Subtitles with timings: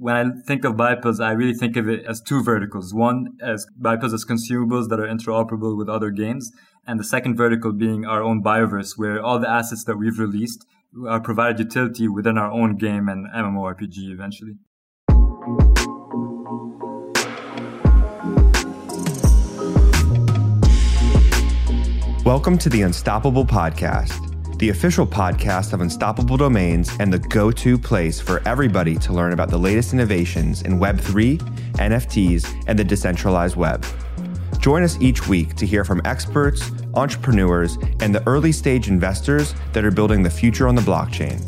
[0.00, 2.94] when I think of BYOPills, I really think of it as two verticals.
[2.94, 6.50] One as BYOPills as consumables that are interoperable with other games,
[6.86, 10.64] and the second vertical being our own Bioverse, where all the assets that we've released
[11.06, 14.54] are provided utility within our own game and MMORPG eventually.
[22.24, 24.29] Welcome to the Unstoppable Podcast
[24.60, 29.32] the official podcast of Unstoppable Domains and the go to place for everybody to learn
[29.32, 31.38] about the latest innovations in Web3,
[31.78, 33.86] NFTs, and the decentralized web.
[34.58, 39.82] Join us each week to hear from experts, entrepreneurs, and the early stage investors that
[39.82, 41.40] are building the future on the blockchain.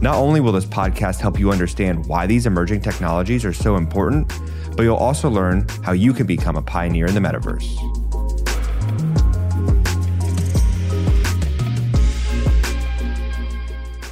[0.00, 4.32] Not only will this podcast help you understand why these emerging technologies are so important,
[4.74, 8.05] but you'll also learn how you can become a pioneer in the metaverse.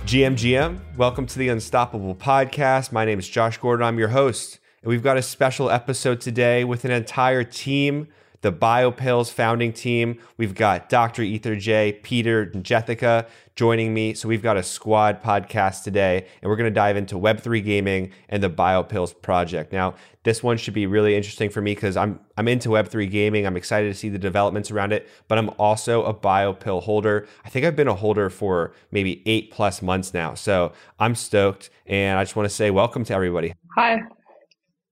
[0.04, 2.92] GMGM, welcome to the Unstoppable Podcast.
[2.92, 3.86] My name is Josh Gordon.
[3.86, 4.58] I'm your host.
[4.82, 8.08] And we've got a special episode today with an entire team,
[8.42, 10.18] the BYOPills founding team.
[10.36, 11.22] We've got Dr.
[11.22, 14.12] Ether Jay, Peter, and Jessica joining me.
[14.12, 18.12] So we've got a squad podcast today, and we're going to dive into Web3 gaming
[18.28, 19.72] and the BYOPills project.
[19.72, 23.46] Now, this one should be really interesting for me because I'm I'm into Web3 gaming.
[23.46, 27.28] I'm excited to see the developments around it, but I'm also a BYOPill holder.
[27.44, 30.34] I think I've been a holder for maybe eight plus months now.
[30.34, 33.54] So I'm stoked, and I just want to say welcome to everybody.
[33.76, 34.02] Hi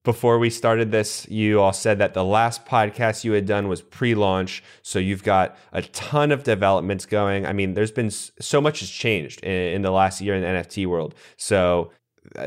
[0.03, 3.81] before we started this, you all said that the last podcast you had done was
[3.81, 4.61] pre launch.
[4.81, 7.45] So you've got a ton of developments going.
[7.45, 10.47] I mean, there's been so much has changed in, in the last year in the
[10.47, 11.15] NFT world.
[11.37, 11.91] So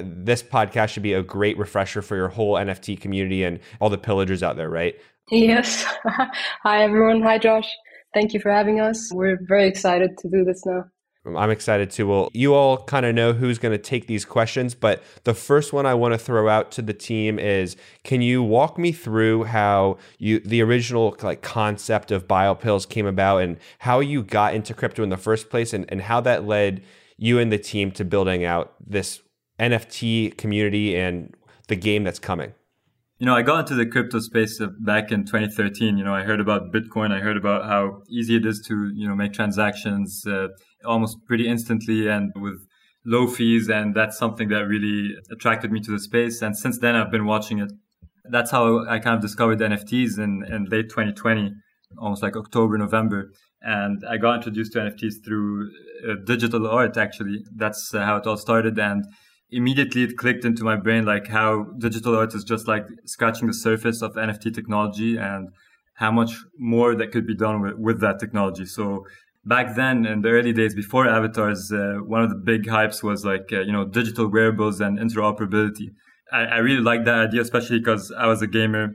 [0.03, 3.99] this podcast should be a great refresher for your whole NFT community and all the
[3.99, 4.95] pillagers out there, right?
[5.31, 5.85] Yes.
[6.63, 7.23] Hi, everyone.
[7.23, 7.69] Hi, Josh.
[8.15, 9.11] Thank you for having us.
[9.13, 10.85] We're very excited to do this now.
[11.35, 12.07] I'm excited too.
[12.07, 15.73] Well, you all kind of know who's going to take these questions, but the first
[15.73, 19.45] one I want to throw out to the team is can you walk me through
[19.45, 24.73] how you the original like concept of BYOPills came about and how you got into
[24.73, 26.83] crypto in the first place and, and how that led
[27.17, 29.21] you and the team to building out this
[29.59, 31.35] NFT community and
[31.69, 32.55] the game that's coming?
[33.19, 35.97] You know, I got into the crypto space back in 2013.
[35.97, 37.13] You know, I heard about Bitcoin.
[37.13, 40.49] I heard about how easy it is to, you know, make transactions uh,
[40.85, 42.67] almost pretty instantly and with
[43.07, 43.71] low fees.
[43.71, 46.43] And that's something that really attracted me to the space.
[46.43, 47.73] And since then, I've been watching it.
[48.29, 51.55] That's how I kind of discovered NFTs in, in late 2020,
[51.97, 53.33] almost like October, November.
[53.63, 55.71] And I got introduced to NFTs through
[56.07, 57.45] uh, digital art, actually.
[57.55, 58.79] That's uh, how it all started.
[58.79, 59.07] And
[59.51, 63.55] immediately it clicked into my brain like how digital art is just like scratching the
[63.55, 65.51] surface of NFT technology and
[65.95, 68.67] how much more that could be done with, with that technology.
[68.67, 69.07] So
[69.45, 73.25] back then in the early days before avatars, uh, one of the big hypes was
[73.25, 75.95] like, uh, you know, digital wearables and interoperability.
[76.33, 78.95] I, I really liked that idea, especially because I was a gamer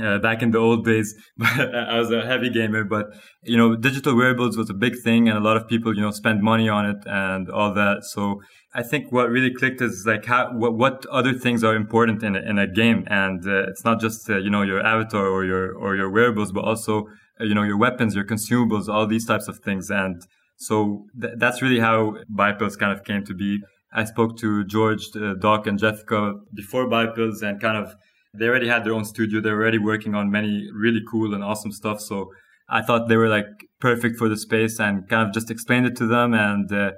[0.00, 3.06] uh, back in the old days, I was a heavy gamer, but
[3.42, 6.10] you know, digital wearables was a big thing and a lot of people, you know,
[6.10, 8.04] spend money on it and all that.
[8.04, 8.40] So
[8.74, 12.36] I think what really clicked is like how, what, what other things are important in
[12.36, 13.04] a, in a game.
[13.08, 16.52] And uh, it's not just, uh, you know, your avatar or your, or your wearables,
[16.52, 17.08] but also,
[17.40, 19.90] uh, you know, your weapons, your consumables, all these types of things.
[19.90, 20.22] And
[20.56, 23.58] so th- that's really how BYOPills kind of came to be.
[23.92, 27.94] I spoke to George, uh, Doc and Jessica before BYOPills and kind of
[28.34, 29.40] they already had their own studio.
[29.40, 32.00] They were already working on many really cool and awesome stuff.
[32.00, 32.32] So
[32.68, 33.46] I thought they were like
[33.80, 36.92] perfect for the space and kind of just explained it to them and uh,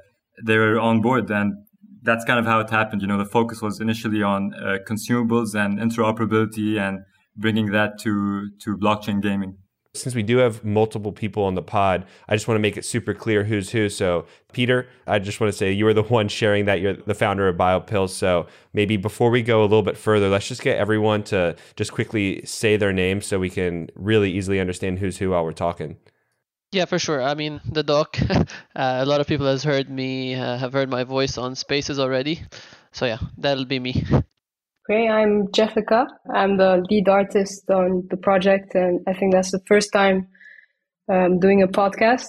[0.45, 1.31] they were on board.
[1.31, 1.55] And
[2.03, 3.03] that's kind of how it happened.
[3.03, 7.01] You know, the focus was initially on uh, consumables and interoperability and
[7.37, 9.59] bringing that to, to blockchain gaming
[9.95, 12.85] since we do have multiple people on the pod, I just want to make it
[12.85, 13.89] super clear who's who.
[13.89, 17.15] So, Peter, I just want to say you are the one sharing that you're the
[17.15, 18.11] founder of BYOPills.
[18.11, 21.93] So, maybe before we go a little bit further, let's just get everyone to just
[21.93, 25.97] quickly say their name so we can really easily understand who's who while we're talking.
[26.73, 27.23] Yeah, for sure.
[27.23, 28.19] I mean, the doc.
[28.31, 28.45] uh,
[28.75, 32.43] a lot of people has heard me, uh, have heard my voice on Spaces already.
[32.91, 34.05] So yeah, that'll be me.
[34.89, 36.07] Okay, I'm Jessica.
[36.35, 40.29] I'm the lead artist on the project, and I think that's the first time
[41.11, 42.27] um, doing a podcast.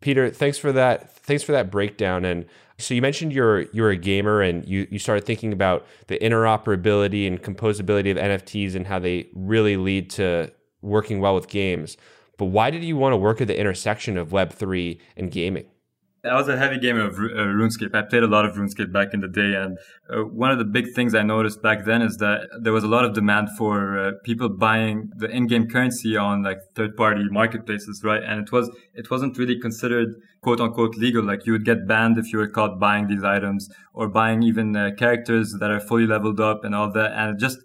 [0.00, 1.10] Peter, thanks for that.
[1.16, 2.24] Thanks for that breakdown.
[2.24, 2.44] And
[2.78, 7.26] so you mentioned you're you're a gamer, and you you started thinking about the interoperability
[7.26, 11.96] and composability of NFTs and how they really lead to working well with games.
[12.38, 15.66] But why did you want to work at the intersection of Web three and gaming?
[16.24, 17.94] I was a heavy gamer of uh, RuneScape.
[17.94, 19.76] I played a lot of RuneScape back in the day, and
[20.08, 22.88] uh, one of the big things I noticed back then is that there was a
[22.88, 28.22] lot of demand for uh, people buying the in-game currency on like third-party marketplaces, right?
[28.22, 31.22] And it was it wasn't really considered quote unquote legal.
[31.22, 34.74] Like you would get banned if you were caught buying these items or buying even
[34.74, 37.12] uh, characters that are fully leveled up and all that.
[37.12, 37.58] And just,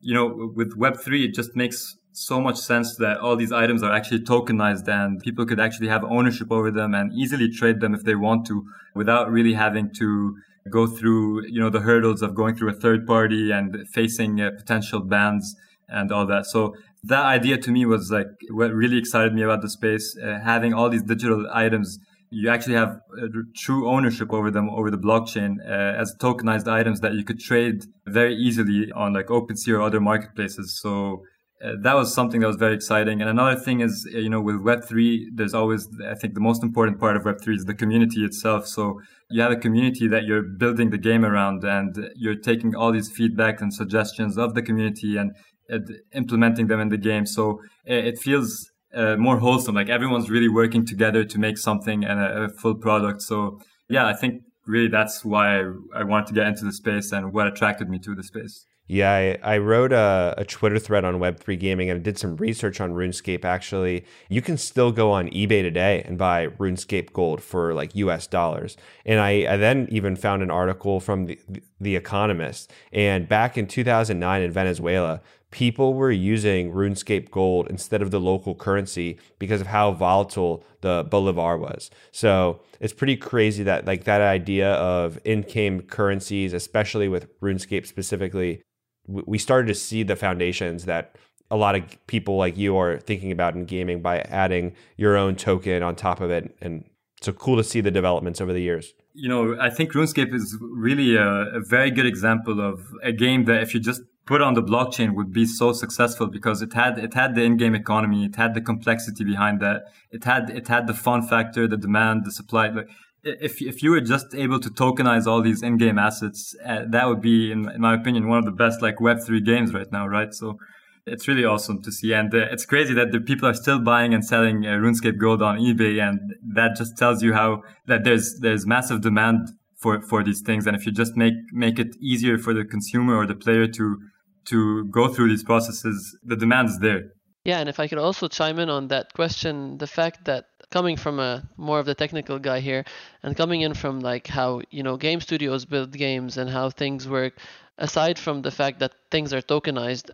[0.00, 3.92] you know, with Web3, it just makes so much sense that all these items are
[3.92, 8.04] actually tokenized and people could actually have ownership over them and easily trade them if
[8.04, 8.64] they want to
[8.94, 10.36] without really having to
[10.70, 14.50] go through, you know, the hurdles of going through a third party and facing uh,
[14.56, 15.56] potential bans
[15.88, 16.46] and all that.
[16.46, 20.40] So that idea to me was like what really excited me about the space, uh,
[20.42, 21.98] having all these digital items.
[22.30, 27.00] You actually have uh, true ownership over them over the blockchain uh, as tokenized items
[27.00, 30.80] that you could trade very easily on like OpenSea or other marketplaces.
[30.80, 31.22] So
[31.62, 33.20] uh, that was something that was very exciting.
[33.20, 36.62] And another thing is, uh, you know, with Web3, there's always, I think the most
[36.62, 38.66] important part of Web3 is the community itself.
[38.66, 42.92] So you have a community that you're building the game around and you're taking all
[42.92, 45.32] these feedback and suggestions of the community and
[45.72, 45.78] uh,
[46.12, 47.24] implementing them in the game.
[47.24, 49.74] So uh, it feels uh, more wholesome.
[49.74, 53.22] Like everyone's really working together to make something and a, a full product.
[53.22, 55.64] So yeah, I think really that's why I,
[55.94, 58.66] I wanted to get into the space and what attracted me to the space.
[58.86, 62.36] Yeah, I, I wrote a, a, Twitter thread on Web3 gaming and I did some
[62.36, 63.42] research on RuneScape.
[63.42, 68.26] Actually, you can still go on eBay today and buy RuneScape gold for like US
[68.26, 68.76] dollars.
[69.06, 71.38] And I, I then even found an article from the,
[71.80, 72.70] the Economist.
[72.92, 78.56] And back in 2009 in Venezuela, people were using RuneScape Gold instead of the local
[78.56, 81.92] currency because of how volatile the Bolivar was.
[82.10, 88.62] So it's pretty crazy that like that idea of in-game currencies, especially with RuneScape specifically,
[89.06, 91.16] we started to see the foundations that
[91.50, 95.36] a lot of people like you are thinking about in gaming by adding your own
[95.36, 96.84] token on top of it and
[97.20, 100.56] so cool to see the developments over the years you know i think runescape is
[100.60, 104.54] really a, a very good example of a game that if you just put on
[104.54, 108.36] the blockchain would be so successful because it had it had the in-game economy, it
[108.36, 112.32] had the complexity behind that, it had it had the fun factor, the demand, the
[112.32, 112.68] supply.
[112.68, 112.88] Like
[113.24, 117.20] if if you were just able to tokenize all these in-game assets, uh, that would
[117.20, 120.06] be, in, in, my opinion, one of the best like Web three games right now,
[120.06, 120.32] right?
[120.32, 120.58] So.
[121.06, 124.14] It's really awesome to see, and uh, it's crazy that the people are still buying
[124.14, 126.18] and selling uh, RuneScape Gold on eBay, and
[126.54, 130.74] that just tells you how that there's there's massive demand for for these things, and
[130.74, 133.98] if you just make make it easier for the consumer or the player to
[134.46, 137.02] to go through these processes, the demand is there.
[137.44, 140.96] Yeah, and if I could also chime in on that question, the fact that coming
[141.04, 142.84] from a more of the technical guy here
[143.22, 147.08] and coming in from like how, you know, game studios build games and how things
[147.08, 147.34] work,
[147.78, 150.10] aside from the fact that things are tokenized,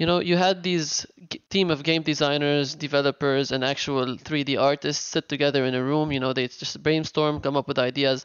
[0.00, 1.06] you know, you had these
[1.50, 6.10] team of game designers, developers, and actual 3D artists sit together in a room.
[6.10, 8.24] You know, they just brainstorm, come up with ideas,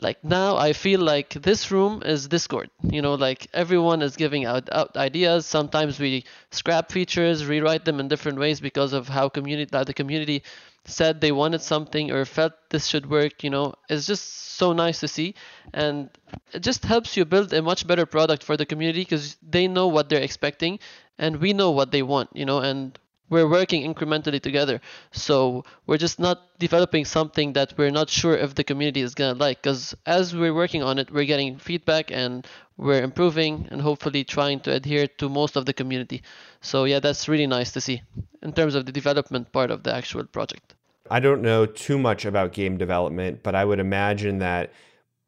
[0.00, 4.44] like now i feel like this room is discord you know like everyone is giving
[4.44, 9.28] out, out ideas sometimes we scrap features rewrite them in different ways because of how
[9.28, 10.42] community uh, the community
[10.86, 14.24] said they wanted something or felt this should work you know it's just
[14.56, 15.34] so nice to see
[15.74, 16.10] and
[16.52, 19.86] it just helps you build a much better product for the community because they know
[19.88, 20.78] what they're expecting
[21.18, 22.98] and we know what they want you know and
[23.28, 24.80] we're working incrementally together.
[25.12, 29.38] So we're just not developing something that we're not sure if the community is gonna
[29.38, 29.62] like.
[29.62, 32.46] Because as we're working on it, we're getting feedback and
[32.76, 36.22] we're improving and hopefully trying to adhere to most of the community.
[36.60, 38.02] So yeah, that's really nice to see
[38.42, 40.75] in terms of the development part of the actual project.
[41.10, 44.72] I don't know too much about game development, but I would imagine that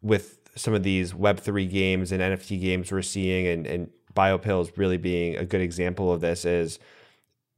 [0.03, 4.97] with some of these Web3 games and NFT games we're seeing, and, and BYOPills really
[4.97, 6.79] being a good example of this, is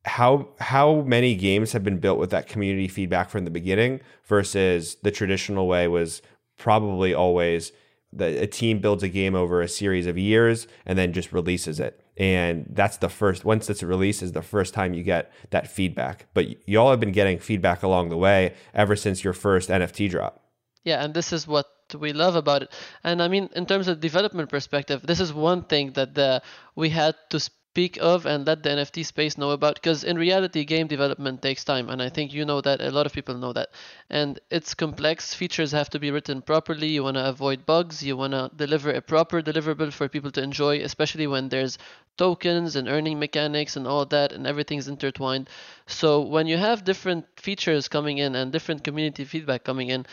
[0.05, 4.97] how how many games have been built with that community feedback from the beginning versus
[5.03, 6.23] the traditional way was
[6.57, 7.73] probably always
[8.13, 11.79] that a team builds a game over a series of years and then just releases
[11.79, 12.05] it.
[12.17, 16.27] And that's the first once it's released is the first time you get that feedback.
[16.35, 20.45] But y'all have been getting feedback along the way ever since your first nft drop.
[20.85, 21.67] Yeah and this is what
[21.99, 22.73] we love about it.
[23.05, 26.43] And i mean in terms of development perspective this is one thing that the
[26.75, 27.41] we had to
[27.73, 31.63] speak of and let the NFT space know about because in reality game development takes
[31.63, 33.69] time and I think you know that a lot of people know that.
[34.11, 38.17] And it's complex features have to be written properly you want to avoid bugs you
[38.17, 41.79] want to deliver a proper deliverable for people to enjoy especially when there's
[42.17, 45.49] tokens and earning mechanics and all that and everything's intertwined.
[45.87, 50.07] So when you have different features coming in and different community feedback coming in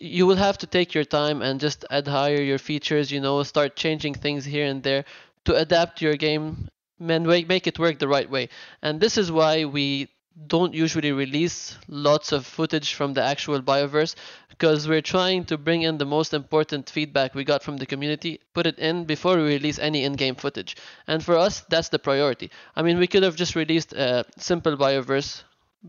[0.00, 3.74] you will have to take your time and just adhere your features you know start
[3.74, 5.04] changing things here and there
[5.48, 6.68] to adapt your game
[7.00, 8.50] and make it work the right way.
[8.82, 10.08] And this is why we
[10.46, 14.14] don't usually release lots of footage from the actual bioverse
[14.50, 18.40] because we're trying to bring in the most important feedback we got from the community,
[18.52, 20.76] put it in before we release any in-game footage.
[21.06, 22.50] And for us, that's the priority.
[22.76, 25.44] I mean, we could have just released a simple bioverse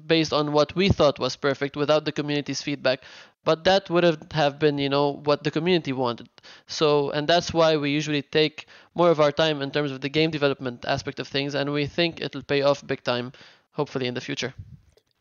[0.05, 3.01] based on what we thought was perfect without the community's feedback
[3.43, 6.29] but that would have, have been you know what the community wanted
[6.67, 10.09] so and that's why we usually take more of our time in terms of the
[10.09, 13.31] game development aspect of things and we think it'll pay off big time
[13.71, 14.53] hopefully in the future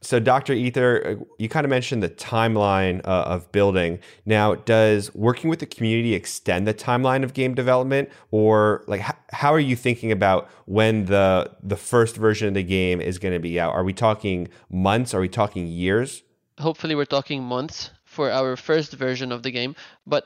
[0.00, 0.52] so, Dr.
[0.52, 3.98] Ether, uh, you kind of mentioned the timeline uh, of building.
[4.24, 9.16] Now, does working with the community extend the timeline of game development, or like h-
[9.32, 13.34] how are you thinking about when the the first version of the game is going
[13.34, 13.74] to be out?
[13.74, 15.14] Are we talking months?
[15.14, 16.22] Are we talking years?
[16.60, 19.72] Hopefully, we're talking months for our first version of the game,
[20.06, 20.24] but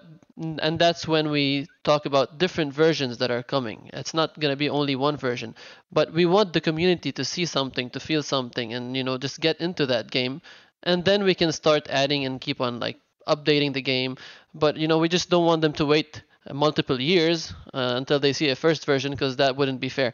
[0.67, 3.91] and that's when we talk about different versions that are coming.
[3.93, 5.55] It's not going to be only one version,
[5.93, 9.41] but we want the community to see something, to feel something and you know just
[9.41, 10.41] get into that game
[10.83, 14.17] and then we can start adding and keep on like updating the game,
[14.55, 16.23] but you know we just don't want them to wait
[16.53, 20.13] multiple years uh, until they see a first version because that wouldn't be fair.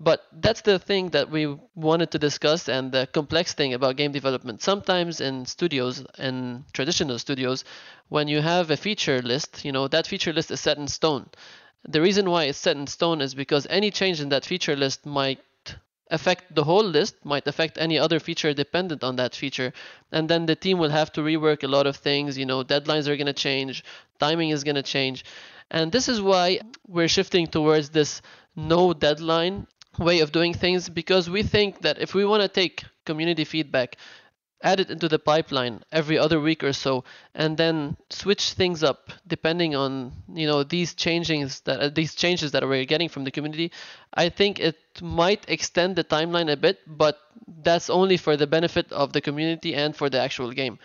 [0.00, 4.12] But that's the thing that we wanted to discuss and the complex thing about game
[4.12, 4.62] development.
[4.62, 7.64] Sometimes in studios, in traditional studios,
[8.08, 11.26] when you have a feature list, you know, that feature list is set in stone.
[11.88, 15.04] The reason why it's set in stone is because any change in that feature list
[15.04, 15.40] might
[16.12, 19.72] affect the whole list, might affect any other feature dependent on that feature.
[20.12, 22.38] And then the team will have to rework a lot of things.
[22.38, 23.82] You know, deadlines are going to change,
[24.20, 25.24] timing is going to change.
[25.72, 28.22] And this is why we're shifting towards this
[28.54, 29.66] no deadline
[29.98, 33.96] way of doing things because we think that if we want to take community feedback
[34.62, 39.12] add it into the pipeline every other week or so and then switch things up
[39.26, 43.30] depending on you know these changes that uh, these changes that we're getting from the
[43.30, 43.70] community
[44.14, 47.18] i think it might extend the timeline a bit but
[47.62, 50.78] that's only for the benefit of the community and for the actual game.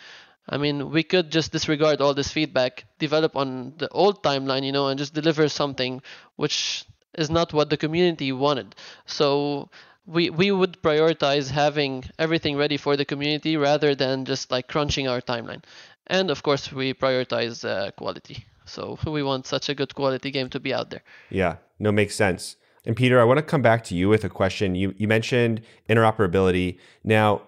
[0.48, 4.72] I mean, we could just disregard all this feedback, develop on the old timeline, you
[4.72, 6.02] know, and just deliver something
[6.36, 6.84] which
[7.18, 8.74] is not what the community wanted.
[9.06, 9.68] So
[10.06, 15.08] we we would prioritize having everything ready for the community rather than just like crunching
[15.08, 15.62] our timeline.
[16.06, 18.44] And of course, we prioritize uh, quality.
[18.66, 21.02] So we want such a good quality game to be out there.
[21.30, 22.56] Yeah, no, makes sense.
[22.86, 24.74] And Peter, I want to come back to you with a question.
[24.74, 26.78] You you mentioned interoperability.
[27.02, 27.42] Now,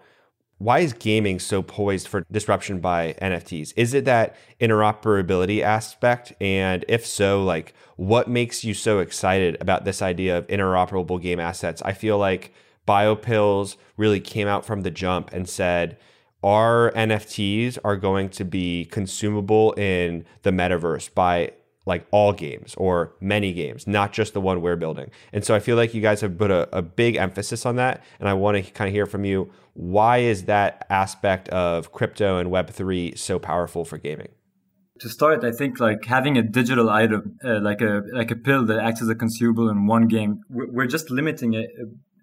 [0.58, 3.72] why is gaming so poised for disruption by NFTs?
[3.76, 6.32] Is it that interoperability aspect?
[6.40, 11.40] And if so, like what makes you so excited about this idea of interoperable game
[11.40, 11.82] assets?
[11.82, 12.54] I feel like
[12.88, 15.98] BYOPills really came out from the jump and said,
[16.42, 21.52] our NFTs are going to be consumable in the metaverse by
[21.87, 25.11] like all games or many games, not just the one we're building.
[25.33, 28.05] And so I feel like you guys have put a, a big emphasis on that.
[28.19, 32.38] And I want to kind of hear from you why is that aspect of crypto
[32.38, 34.28] and Web3 so powerful for gaming?
[35.00, 38.64] To start, I think like having a digital item, uh, like a like a pill
[38.64, 41.69] that acts as a consumable in one game, we're just limiting it.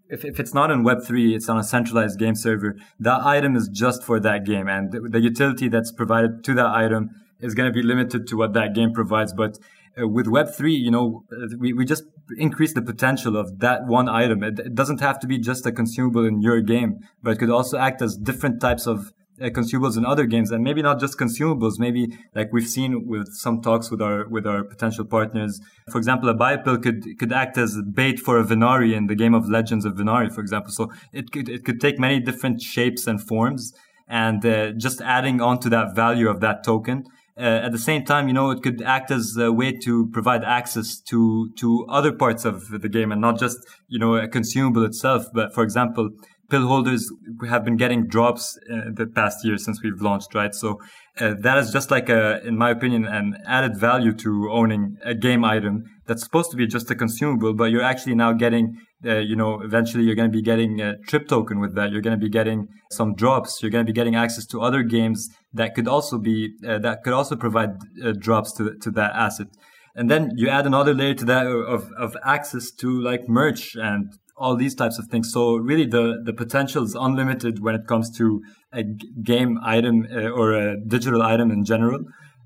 [0.10, 2.76] If, if it's not in Web3, it's on a centralized game server.
[3.00, 6.66] That item is just for that game, and the, the utility that's provided to that
[6.66, 7.12] item
[7.44, 9.34] is going to be limited to what that game provides.
[9.34, 9.60] But
[10.02, 12.04] uh, with Web3, you know, uh, we, we just
[12.38, 14.44] increase the potential of that one item.
[14.44, 17.50] It, it, doesn't have to be just a consumable in your game, but it could
[17.50, 21.18] also act as different types of uh, consumables in other games and maybe not just
[21.18, 25.60] consumables maybe like we've seen with some talks with our with our potential partners
[25.90, 29.34] for example a BYOPill could could act as bait for a venari in the game
[29.34, 33.08] of legends of venari for example so it could it could take many different shapes
[33.08, 33.74] and forms
[34.08, 37.04] and uh, just adding on to that value of that token
[37.38, 41.00] at the same time, you know, it could act as a way to provide access
[41.10, 45.26] to to other parts of the game and not just you know a consumable itself.
[45.34, 46.10] But for example,
[46.50, 47.10] pill holders
[47.50, 50.54] have been getting drops uh, the past year since we've launched, right?
[50.54, 50.80] So
[51.20, 55.16] uh, that is just like a, in my opinion, an added value to owning a
[55.16, 59.18] game item that's supposed to be just a consumable, but you're actually now getting, uh,
[59.18, 61.92] you know, eventually you're going to be getting a trip token with that.
[61.92, 63.62] You're going to be getting some drops.
[63.62, 67.04] You're going to be getting access to other games that could also be uh, that
[67.04, 69.48] could also provide uh, drops to to that asset.
[69.96, 74.12] And then you add another layer to that of, of access to like merch and
[74.36, 75.32] all these types of things.
[75.32, 78.42] So really, the the potential is unlimited when it comes to
[78.74, 78.84] a
[79.24, 82.00] game item uh, or a digital item in general.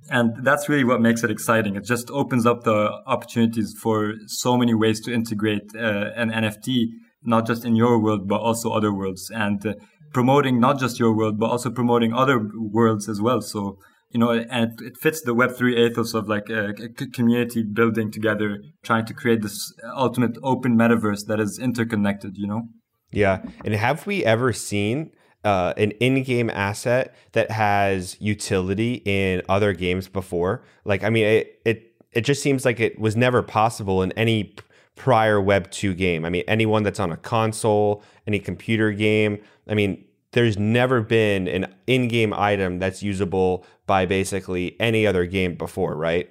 [0.09, 1.75] And that's really what makes it exciting.
[1.75, 6.85] It just opens up the opportunities for so many ways to integrate uh, an NFT,
[7.23, 9.73] not just in your world, but also other worlds, and uh,
[10.13, 13.41] promoting not just your world, but also promoting other worlds as well.
[13.41, 13.77] So
[14.11, 18.11] you know, and it, it fits the Web3 ethos of like a, a, community building
[18.11, 22.69] together, trying to create this ultimate open metaverse that is interconnected, you know?
[23.11, 23.43] Yeah.
[23.65, 25.11] And have we ever seen
[25.43, 30.63] uh, an in-game asset that has utility in other games before?
[30.85, 34.55] Like, I mean, it, it, it just seems like it was never possible in any
[34.97, 36.25] prior Web 2 game.
[36.25, 41.47] I mean, anyone that's on a console, any computer game, I mean, there's never been
[41.47, 46.29] an in-game item that's usable by basically any other game before, right?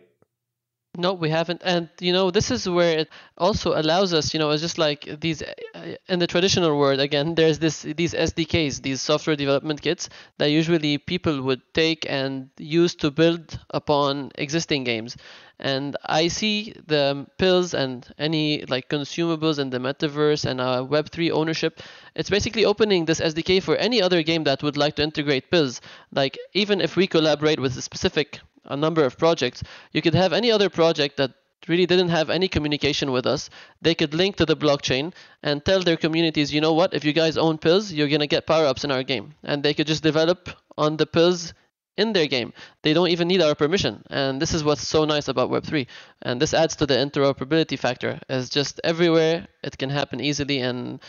[0.99, 1.61] No, we haven't.
[1.63, 5.21] And, you know, this is where it also allows us, you know, it's just like
[5.21, 10.09] these, uh, in the traditional world, again, there's this, these SDKs, these software development kits
[10.39, 15.19] that usually people would take and use to build upon existing games.
[15.59, 21.31] And I see the pills and any like consumables in the metaverse and uh, Web3
[21.31, 21.81] ownership.
[22.15, 25.83] It's basically opening this SDK for any other game that would like to integrate pills.
[26.11, 30.33] Like even if we collaborate with a specific a number of projects, you could have
[30.33, 31.33] any other project that
[31.69, 33.51] really didn't have any communication with us.
[33.83, 37.13] They could link to the blockchain and tell their communities, you know what, if you
[37.13, 39.35] guys own pills, you're going to get power ups in our game.
[39.43, 41.55] And they could just develop on the pills
[41.97, 42.53] in their game.
[42.83, 44.03] They don't even need our permission.
[44.11, 45.87] And this is what's so nice about Web3.
[46.23, 48.21] And this adds to the interoperability factor.
[48.29, 51.01] It's just everywhere, it can happen easily, and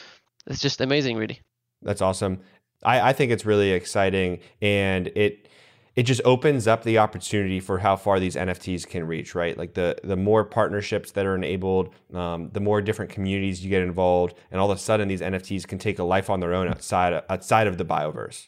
[0.46, 1.42] it's just amazing, really.
[1.82, 2.40] That's awesome.
[2.84, 4.40] I, I think it's really exciting.
[4.62, 5.50] And it,
[5.98, 9.58] it just opens up the opportunity for how far these NFTs can reach, right?
[9.58, 13.82] Like the the more partnerships that are enabled, um, the more different communities you get
[13.82, 16.68] involved, and all of a sudden these NFTs can take a life on their own
[16.68, 18.48] outside outside of the bioverse.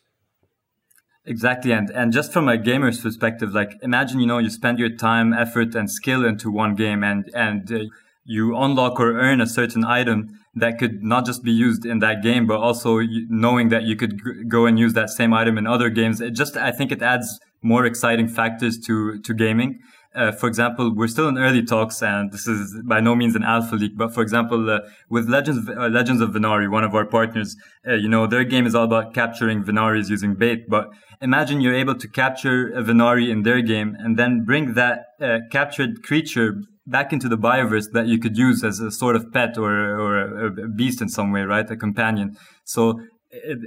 [1.26, 4.96] Exactly, and and just from a gamer's perspective, like imagine you know you spend your
[4.96, 7.80] time, effort, and skill into one game, and and uh,
[8.26, 12.22] you unlock or earn a certain item that could not just be used in that
[12.22, 13.00] game, but also
[13.30, 16.22] knowing that you could g- go and use that same item in other games.
[16.22, 19.80] It just, I think it adds more exciting factors to, to gaming.
[20.20, 23.44] Uh, for example, we're still in early talks, and this is by no means an
[23.44, 23.94] alpha leak.
[23.96, 27.56] But for example, uh, with Legends uh, Legends of Venari, one of our partners,
[27.88, 30.68] uh, you know, their game is all about capturing Venaris using bait.
[30.68, 30.90] But
[31.22, 35.40] imagine you're able to capture a Venari in their game, and then bring that uh,
[35.52, 39.58] captured creature back into the bioverse that you could use as a sort of pet
[39.58, 39.74] or
[40.04, 40.12] or
[40.48, 41.72] a beast in some way, right?
[41.72, 42.36] A companion.
[42.66, 43.00] So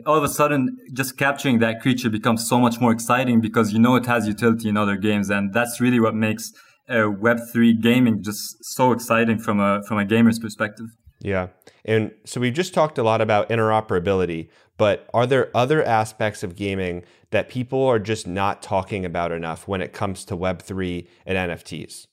[0.06, 3.78] all of a sudden, just capturing that creature becomes so much more exciting because you
[3.78, 6.52] know it has utility in other games, and that's really what makes
[6.88, 10.86] uh, Web three gaming just so exciting from a from a gamer's perspective.
[11.20, 11.48] Yeah,
[11.84, 16.56] and so we've just talked a lot about interoperability, but are there other aspects of
[16.56, 21.08] gaming that people are just not talking about enough when it comes to Web three
[21.24, 22.08] and NFTs?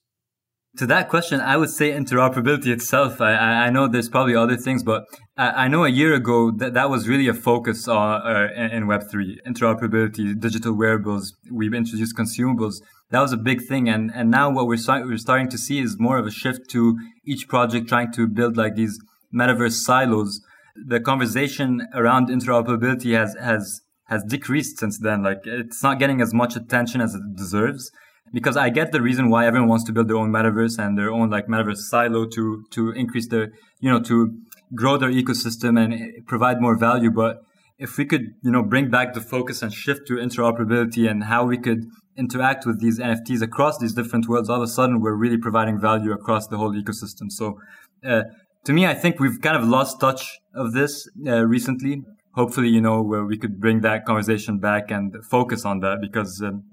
[0.80, 3.20] To that question, I would say interoperability itself.
[3.20, 3.34] I,
[3.65, 5.04] I know there's probably other things, but
[5.36, 8.84] I, I know a year ago that that was really a focus on, uh, in
[8.86, 9.39] Web3.
[9.46, 12.76] Interoperability, digital wearables, we've introduced consumables.
[13.10, 13.89] That was a big thing.
[13.89, 16.98] And, and now what we're, we're starting to see is more of a shift to
[17.26, 18.98] each project trying to build like these
[19.36, 20.39] metaverse silos.
[20.88, 25.24] The conversation around interoperability has, has, has decreased since then.
[25.24, 27.92] Like it's not getting as much attention as it deserves
[28.34, 31.12] because I get the reason why everyone wants to build their own metaverse and their
[31.12, 34.38] own like metaverse silo to to increase their you know to
[34.76, 37.12] grow their ecosystem and provide more value.
[37.12, 37.42] But
[37.78, 41.46] if we could you know bring back the focus and shift to interoperability and how
[41.46, 41.86] we could
[42.18, 45.80] interact with these NFTs across these different worlds, all of a sudden we're really providing
[45.80, 47.32] value across the whole ecosystem.
[47.32, 47.60] So.
[48.06, 48.24] Uh,
[48.65, 52.04] to me, I think we've kind of lost touch of this uh, recently.
[52.34, 56.42] Hopefully, you know, where we could bring that conversation back and focus on that because
[56.42, 56.63] um,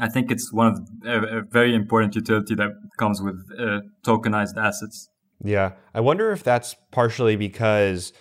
[0.00, 4.56] I think it's one of a, a very important utility that comes with uh, tokenized
[4.56, 5.08] assets.
[5.44, 8.12] Yeah, I wonder if that's partially because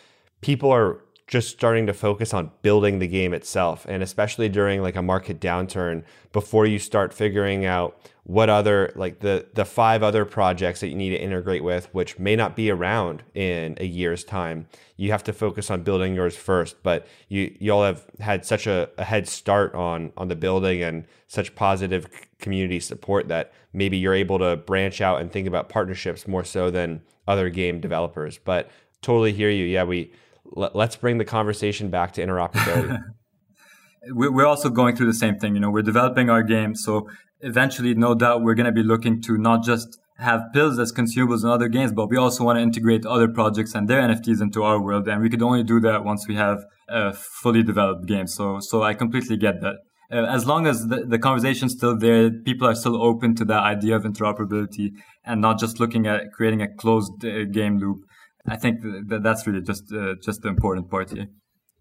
[0.41, 4.97] people are just starting to focus on building the game itself and especially during like
[4.97, 10.25] a market downturn before you start figuring out what other like the the five other
[10.25, 14.25] projects that you need to integrate with which may not be around in a year's
[14.25, 14.67] time
[14.99, 16.83] you have to focus on building yours first.
[16.83, 20.83] But you you all have had such a, a head start on on the building
[20.83, 25.69] and such positive community support that maybe you're able to branch out and think about
[25.69, 28.37] partnerships more so than other game developers.
[28.37, 28.69] But
[29.01, 29.63] totally hear you.
[29.63, 30.11] Yeah we
[30.51, 33.01] let's bring the conversation back to interoperability.
[34.09, 35.55] we're also going through the same thing.
[35.55, 37.09] You know, we're developing our game, so
[37.41, 41.43] eventually, no doubt, we're going to be looking to not just have pills as consumables
[41.43, 44.63] in other games, but we also want to integrate other projects and their NFTs into
[44.63, 45.07] our world.
[45.07, 48.27] And we could only do that once we have a fully developed game.
[48.27, 49.75] So, so I completely get that.
[50.11, 53.61] Uh, as long as the, the conversation's still there, people are still open to that
[53.61, 54.91] idea of interoperability
[55.23, 57.99] and not just looking at creating a closed uh, game loop.
[58.49, 61.27] I think that that's really just uh, just the important part here.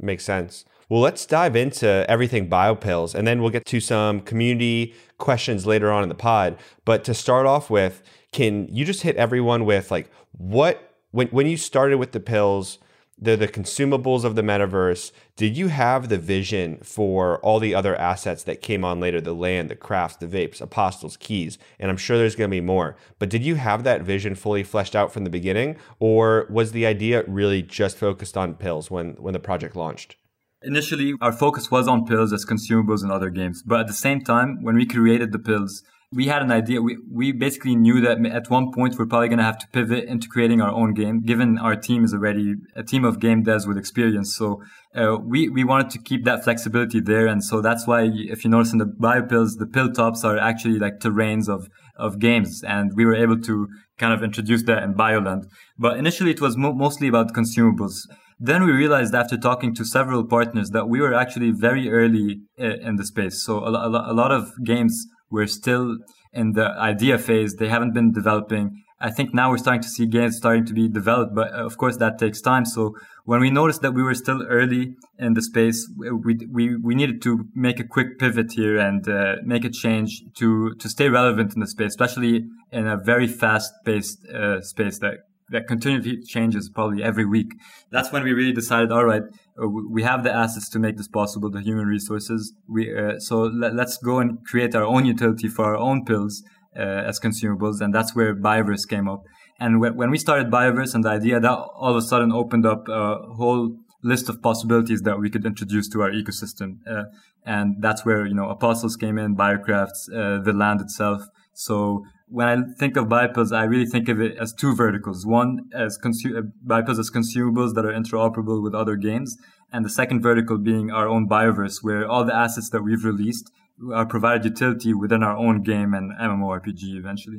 [0.01, 0.65] Makes sense.
[0.89, 5.91] Well, let's dive into everything BYOPills, and then we'll get to some community questions later
[5.91, 6.57] on in the pod.
[6.85, 8.03] But to start off with,
[8.33, 12.79] can you just hit everyone with like what when when you started with the pills?
[13.21, 15.13] The the consumables of the metaverse.
[15.37, 19.35] Did you have the vision for all the other assets that came on later, the
[19.35, 22.97] land, the crafts, the vapes, apostles, keys, and I'm sure there's going to be more.
[23.19, 26.87] But did you have that vision fully fleshed out from the beginning, or was the
[26.87, 30.17] idea really just focused on pills when when the project launched?
[30.63, 33.63] Initially, our focus was on pills as consumables in other games.
[33.63, 36.81] But at the same time, when we created the pills, we had an idea.
[36.81, 40.05] We, we basically knew that at one point we're probably going to have to pivot
[40.05, 43.67] into creating our own game, given our team is already a team of game devs
[43.67, 44.35] with experience.
[44.35, 44.63] So
[44.95, 47.27] uh, we, we wanted to keep that flexibility there.
[47.27, 50.79] And so that's why if you notice in the BYOPills, the pill tops are actually
[50.79, 52.63] like terrains of, of games.
[52.67, 53.69] And we were able to
[53.99, 55.45] kind of introduce that in Bioland.
[55.79, 57.99] But initially it was mo- mostly about consumables.
[58.41, 62.77] Then we realized after talking to several partners that we were actually very early uh,
[62.81, 63.45] in the space.
[63.45, 65.99] So a lot of games we're still
[66.33, 67.55] in the idea phase.
[67.55, 68.83] They haven't been developing.
[69.01, 71.77] I think now we're starting to see games starting to be developed, but uh, of
[71.79, 72.65] course that takes time.
[72.65, 76.95] So when we noticed that we were still early in the space, we we, we
[76.97, 81.09] needed to make a quick pivot here and uh, make a change to to stay
[81.09, 85.19] relevant in the space, especially in a very fast paced uh, space that
[85.51, 87.53] that continually changes probably every week.
[87.91, 89.23] That's when we really decided, all right,
[89.67, 92.53] we have the assets to make this possible, the human resources.
[92.69, 96.43] We uh, so let, us go and create our own utility for our own pills
[96.77, 99.23] uh, as consumables, and that's where Bioverse came up.
[99.61, 102.87] And when we started Bioverse and the idea, that all of a sudden opened up
[102.89, 106.77] a whole list of possibilities that we could introduce to our ecosystem.
[106.89, 107.05] Uh,
[107.45, 111.23] and that's where, you know, Apostles came in, Biocrafts, uh, the land itself.
[111.55, 115.27] So when I think of BYOPills, I really think of it as two verticals.
[115.27, 119.37] One as consu- uh, as consumables that are interoperable with other games,
[119.73, 123.51] and the second vertical being our own bioverse, where all the assets that we've released
[123.93, 127.39] are provided utility within our own game and MMORPG eventually.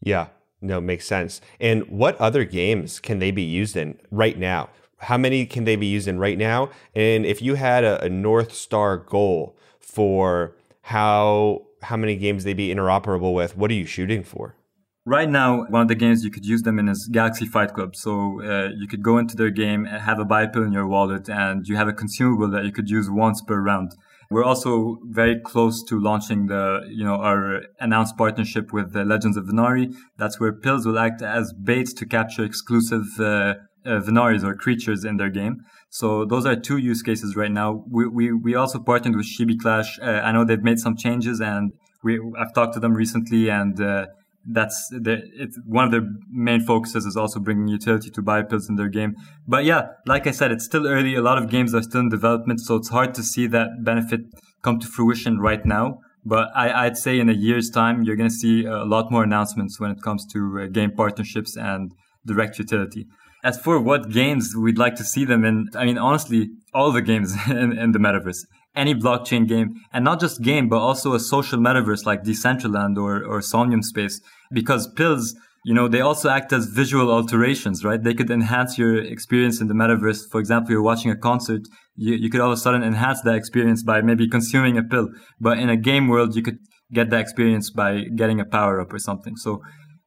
[0.00, 0.28] Yeah,
[0.60, 1.40] no, makes sense.
[1.60, 4.70] And what other games can they be used in right now?
[4.98, 6.70] How many can they be used in right now?
[6.94, 12.54] And if you had a, a North Star goal for how how many games they
[12.54, 13.56] be interoperable with?
[13.56, 14.56] What are you shooting for?
[15.04, 17.94] Right now, one of the games you could use them in is Galaxy Fight Club.
[17.94, 21.28] So uh, you could go into their game, have a buy pill in your wallet,
[21.28, 23.92] and you have a consumable that you could use once per round.
[24.30, 29.36] We're also very close to launching the, you know, our announced partnership with the Legends
[29.36, 29.94] of Venari.
[30.18, 33.54] That's where pills will act as baits to capture exclusive uh,
[33.86, 35.58] uh, Venaris or creatures in their game.
[35.90, 37.84] So those are two use cases right now.
[37.90, 39.98] We we, we also partnered with Chibi Clash.
[40.00, 41.72] Uh, I know they've made some changes, and
[42.02, 44.06] we I've talked to them recently, and uh,
[44.46, 48.76] that's the, it's one of their main focuses is also bringing utility to BYOPills in
[48.76, 49.14] their game.
[49.46, 51.14] But yeah, like I said, it's still early.
[51.14, 54.20] A lot of games are still in development, so it's hard to see that benefit
[54.62, 55.98] come to fruition right now.
[56.24, 59.22] But I, would say in a year's time, you're going to see a lot more
[59.22, 61.92] announcements when it comes to uh, game partnerships and
[62.26, 63.06] direct utility.
[63.46, 67.00] As for what games we'd like to see them in, I mean, honestly, all the
[67.00, 68.40] games in, in the metaverse,
[68.74, 73.24] any blockchain game, and not just game, but also a social metaverse like Decentraland or,
[73.24, 78.02] or Somnium Space, because pills, you know, they also act as visual alterations, right?
[78.02, 80.28] They could enhance your experience in the metaverse.
[80.28, 81.62] For example, you're watching a concert,
[81.94, 85.08] you, you could all of a sudden enhance that experience by maybe consuming a pill.
[85.40, 86.58] But in a game world, you could
[86.92, 89.36] get that experience by getting a power up or something.
[89.36, 89.62] So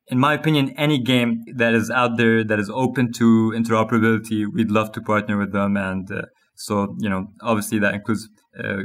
[0.10, 4.72] in my opinion, any game that is out there that is open to interoperability, we'd
[4.72, 5.78] love to partner with them.
[5.78, 6.24] And uh,
[6.56, 8.28] so, you know, obviously that includes
[8.62, 8.82] uh,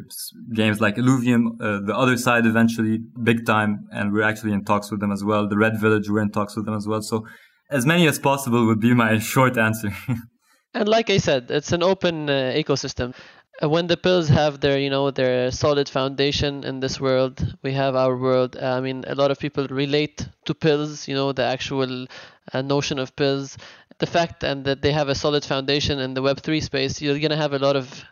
[0.52, 3.88] games like Illuvium, uh, the other side eventually, big time.
[3.90, 5.48] And we're actually in talks with them as well.
[5.48, 7.00] The Red Village, we're in talks with them as well.
[7.00, 7.26] So
[7.70, 9.90] as many as possible would be my short answer.
[10.74, 13.14] and like I said, it's an open uh, ecosystem.
[13.62, 17.96] When the pills have their you know their solid foundation in this world we have
[17.96, 18.56] our world.
[18.56, 22.06] Uh, i mean a lot of people relate to pills you know the actual
[22.52, 23.56] uh, notion of pills
[23.98, 27.30] the fact and that they have a solid foundation in the web3 space you're going
[27.36, 28.04] to have a lot of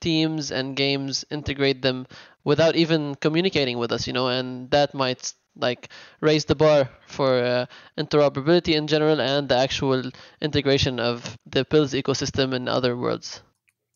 [0.00, 2.06] teams and games integrate them
[2.44, 7.30] without even communicating with us you know and that might like raise the bar for
[7.42, 7.66] uh,
[7.98, 10.02] interoperability in general and the actual
[10.40, 13.42] integration of the pills ecosystem in other worlds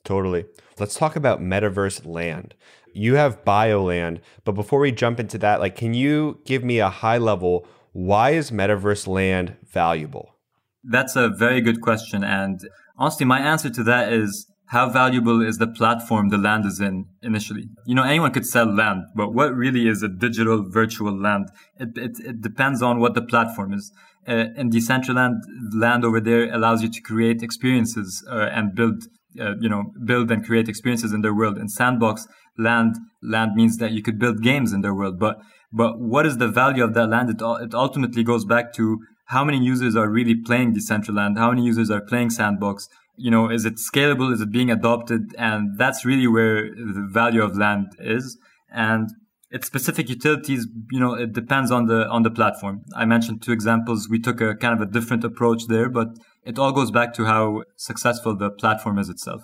[0.05, 0.45] Totally.
[0.79, 2.55] Let's talk about metaverse land.
[2.93, 6.91] You have BioLand, but before we jump into that, like can you give me a
[6.91, 10.35] high level why is metaverse land valuable?
[10.83, 12.61] That's a very good question and
[12.99, 17.07] honestly my answer to that is how valuable is the platform the land is in
[17.23, 17.69] initially?
[17.87, 21.51] You know, anyone could sell land, but what really is a digital virtual land?
[21.79, 23.93] It, it, it depends on what the platform is.
[24.27, 25.37] Uh, in Decentraland,
[25.73, 29.05] land over there allows you to create experiences uh, and build
[29.41, 31.59] uh, you know build and create experiences in their world.
[31.59, 32.27] In sandbox
[32.59, 35.19] land, land means that you could build games in their world.
[35.19, 35.39] But
[35.73, 37.31] but what is the value of that land?
[37.31, 41.65] It it ultimately goes back to how many users are really playing Decentraland, how many
[41.65, 42.89] users are playing sandbox.
[43.17, 44.33] You know, is it scalable?
[44.33, 45.35] Is it being adopted?
[45.39, 48.37] And that's really where the value of land is.
[48.71, 49.09] And
[49.51, 52.83] its specific utilities, you know, it depends on the on the platform.
[52.97, 54.09] I mentioned two examples.
[54.09, 56.09] We took a kind of a different approach there, but
[56.45, 59.43] it all goes back to how successful the platform is itself.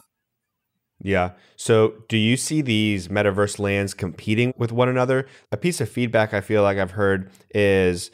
[1.03, 1.31] Yeah.
[1.57, 5.27] So, do you see these metaverse lands competing with one another?
[5.51, 8.11] A piece of feedback I feel like I've heard is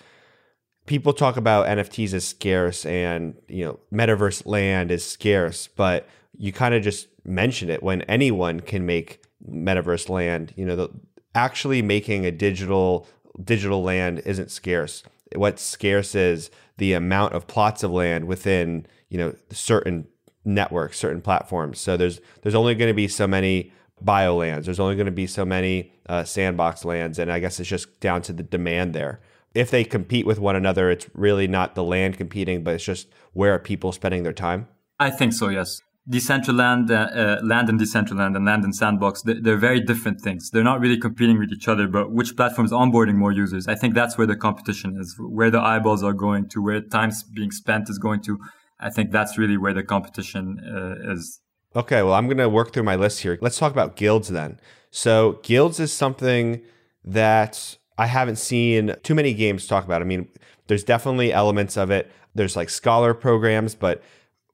[0.87, 6.53] people talk about NFTs as scarce and, you know, metaverse land is scarce, but you
[6.53, 9.20] kind of just mentioned it when anyone can make
[9.51, 10.88] metaverse land, you know, the,
[11.35, 13.07] actually making a digital
[13.42, 15.03] digital land isn't scarce.
[15.35, 20.07] What's scarce is the amount of plots of land within, you know, certain
[20.45, 21.81] networks, certain platforms.
[21.81, 23.73] So there's there's only going to be so many
[24.05, 24.65] biolands.
[24.65, 28.01] There's only going to be so many uh, sandbox lands, and I guess it's just
[28.01, 29.21] down to the demand there.
[29.55, 33.09] If they compete with one another, it's really not the land competing, but it's just
[33.33, 34.69] where are people spending their time.
[34.99, 35.49] I think so.
[35.49, 35.81] Yes.
[36.09, 40.51] Decentraland, uh, uh, land and Decentraland, and land and sandbox, they're, very different things.
[40.51, 43.66] They're not really competing with each other, but which platform is onboarding more users?
[43.66, 47.25] I think that's where the competition is, where the eyeballs are going to, where time's
[47.25, 48.38] being spent is going to.
[48.79, 51.40] I think that's really where the competition uh, is.
[51.75, 53.37] Okay, well, I'm going to work through my list here.
[53.40, 54.61] Let's talk about guilds then.
[54.90, 56.62] So, guilds is something
[57.05, 60.03] that I haven't seen too many games talk about.
[60.03, 60.29] I mean,
[60.69, 62.12] there's definitely elements of it.
[62.35, 64.03] There's like scholar programs, but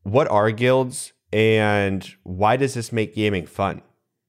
[0.02, 3.82] what are guilds and why does this make gaming fun?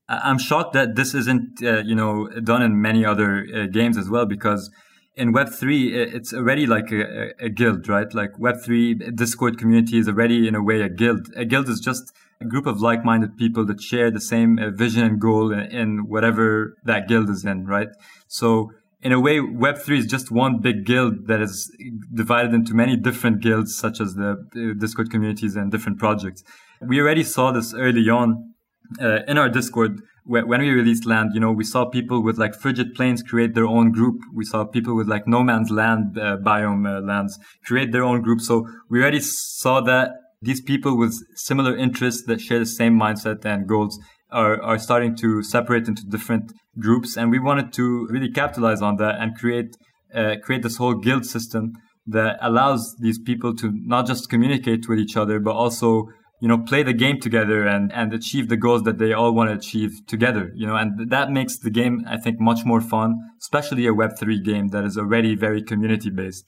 [0.07, 4.09] I'm shocked that this isn't, uh, you know, done in many other uh, games as
[4.09, 4.69] well because
[5.15, 8.11] in Web3, it's already like a, a, guild, right?
[8.13, 11.29] Like Web3 Discord community is already in a way a guild.
[11.35, 12.11] A guild is just
[12.41, 16.07] a group of like-minded people that share the same uh, vision and goal in, in
[16.07, 17.89] whatever that guild is in, right?
[18.27, 18.71] So
[19.03, 21.71] in a way, Web3 is just one big guild that is
[22.13, 26.43] divided into many different guilds, such as the Discord communities and different projects.
[26.81, 28.53] We already saw this early on
[29.01, 32.55] uh, in our Discord when we released land, you know, we saw people with like
[32.55, 34.21] frigid plains create their own group.
[34.33, 38.21] We saw people with like no man's land uh, biome uh, lands create their own
[38.21, 38.39] group.
[38.39, 40.11] So we already saw that
[40.41, 43.99] these people with similar interests that share the same mindset and goals
[44.31, 47.17] are, are starting to separate into different groups.
[47.17, 49.75] And we wanted to really capitalize on that and create,
[50.13, 51.73] uh, create this whole guild system
[52.07, 56.07] that allows these people to not just communicate with each other, but also
[56.43, 59.49] you know, play the game together and, and achieve the goals that they all want
[59.49, 63.15] to achieve together, you know, and that makes the game, I think, much more fun,
[63.41, 66.43] especially a Web3 game that is already very community based.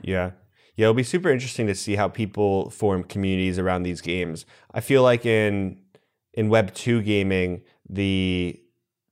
[0.00, 0.30] Yeah.
[0.76, 4.46] Yeah, it'll be super interesting to see how people form communities around these games.
[4.72, 5.82] I feel like in
[6.32, 8.58] in Web 2 gaming, the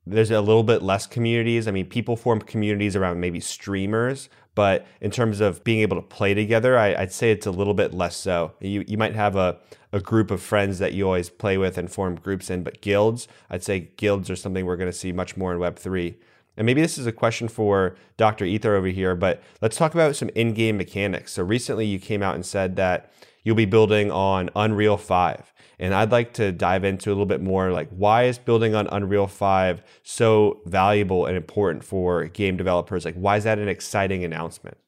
[0.06, 1.66] there's a little bit less communities.
[1.66, 6.02] I mean, people form communities around maybe streamers, but in terms of being able to
[6.02, 8.52] play together, I, would say it's a little bit less so.
[8.60, 9.58] You you might have a
[9.92, 13.28] a group of friends that you always play with and form groups in, but guilds,
[13.50, 16.16] I'd say guilds are something we're going to see much more in Web three.
[16.56, 18.44] And maybe this is a question for Dr.
[18.44, 21.32] Ether over here, but let's talk about some in-game mechanics.
[21.32, 23.12] So recently you came out and said that
[23.44, 25.52] you'll be building on Unreal 5.
[25.78, 28.86] And I'd like to dive into a little bit more like why is building on
[28.90, 33.04] Unreal 5 so valuable and important for game developers?
[33.04, 34.78] Like why is that an exciting announcement?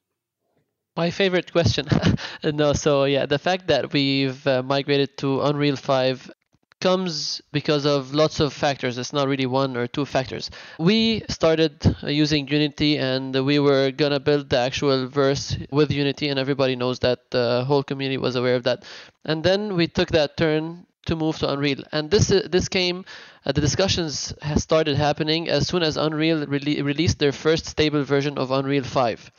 [0.97, 1.87] My favorite question.
[2.43, 6.31] no, so yeah, the fact that we've uh, migrated to Unreal 5
[6.79, 8.97] comes because of lots of factors.
[8.97, 10.49] It's not really one or two factors.
[10.79, 15.91] We started uh, using Unity and we were going to build the actual verse with
[15.91, 18.83] Unity, and everybody knows that the whole community was aware of that.
[19.25, 21.83] And then we took that turn to move to Unreal.
[21.91, 23.05] And this uh, this came,
[23.45, 28.37] uh, the discussions started happening as soon as Unreal re- released their first stable version
[28.37, 29.31] of Unreal 5.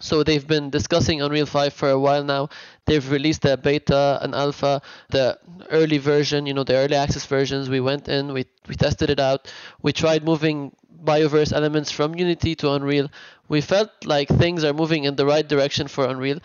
[0.00, 2.50] So they've been discussing Unreal 5 for a while now.
[2.84, 5.38] They've released the beta and alpha, the
[5.70, 7.70] early version, you know, the early access versions.
[7.70, 9.50] We went in, we, we tested it out.
[9.80, 13.08] We tried moving Bioverse elements from Unity to Unreal.
[13.48, 16.40] We felt like things are moving in the right direction for Unreal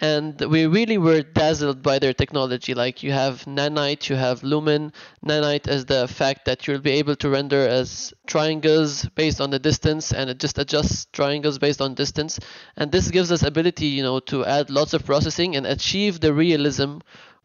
[0.00, 2.74] and we really were dazzled by their technology.
[2.74, 4.92] Like you have Nanite, you have Lumen.
[5.24, 9.58] Nanite is the fact that you'll be able to render as triangles based on the
[9.58, 12.40] distance, and it just adjusts triangles based on distance.
[12.76, 16.32] And this gives us ability, you know, to add lots of processing and achieve the
[16.34, 16.98] realism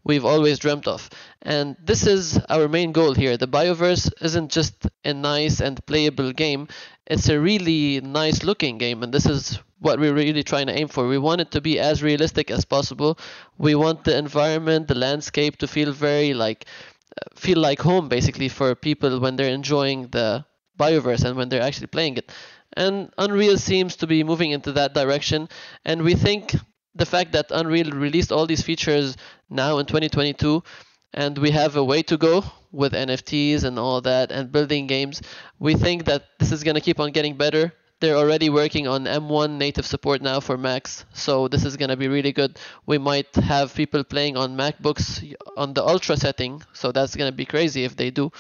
[0.04, 1.10] we've always dreamt of.
[1.42, 3.38] And this is our main goal here.
[3.38, 6.70] The Bioverse isn't just a nice and playable game,
[7.06, 9.04] it's a really nice looking game.
[9.04, 11.08] And this is what we're really trying to aim for.
[11.08, 13.18] We want it to be as realistic as possible.
[13.58, 16.66] We want the environment, the landscape to feel very like
[17.12, 20.46] uh, feel like home basically for people when they're enjoying the
[20.80, 22.32] Bioverse and when they're actually playing it.
[22.74, 25.50] And Unreal seems to be moving into that direction
[25.86, 26.56] and we think
[26.96, 29.16] the fact that Unreal released all these features
[29.50, 30.64] now in 2022
[31.14, 35.22] and we have a way to go with NFTs and all that and building games,
[35.60, 39.06] we think that this is going to keep on getting better they're already working on
[39.06, 42.60] M1 native support now for Macs, so this is going to be really good.
[42.86, 47.36] We might have people playing on MacBooks on the Ultra setting, so that's going to
[47.36, 48.32] be crazy if they do.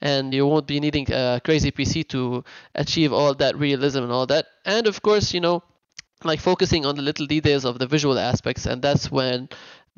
[0.00, 2.42] And you won't be needing a crazy PC to
[2.74, 4.46] achieve all that realism and all that.
[4.64, 5.62] And of course, you know,
[6.24, 9.48] like focusing on the little details of the visual aspects, and that's when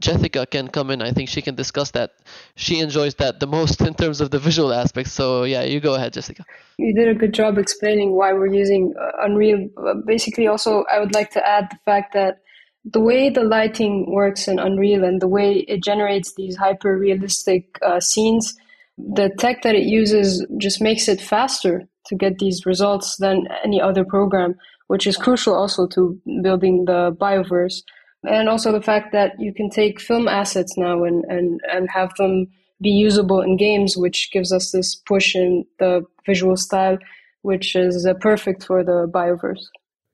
[0.00, 1.02] Jessica can come in.
[1.02, 2.14] I think she can discuss that.
[2.56, 5.12] She enjoys that the most in terms of the visual aspects.
[5.12, 6.44] So yeah, you go ahead, Jessica.
[6.78, 9.68] You did a good job explaining why we're using uh, Unreal.
[9.76, 12.40] Uh, basically, also I would like to add the fact that
[12.84, 17.78] the way the lighting works in Unreal and the way it generates these hyper realistic
[17.82, 18.54] uh, scenes,
[18.98, 23.80] the tech that it uses just makes it faster to get these results than any
[23.80, 24.54] other program,
[24.88, 27.82] which is crucial also to building the bioverse
[28.26, 32.14] and also the fact that you can take film assets now and, and, and have
[32.16, 32.48] them
[32.80, 36.98] be usable in games, which gives us this push in the visual style,
[37.42, 39.64] which is perfect for the Bioverse.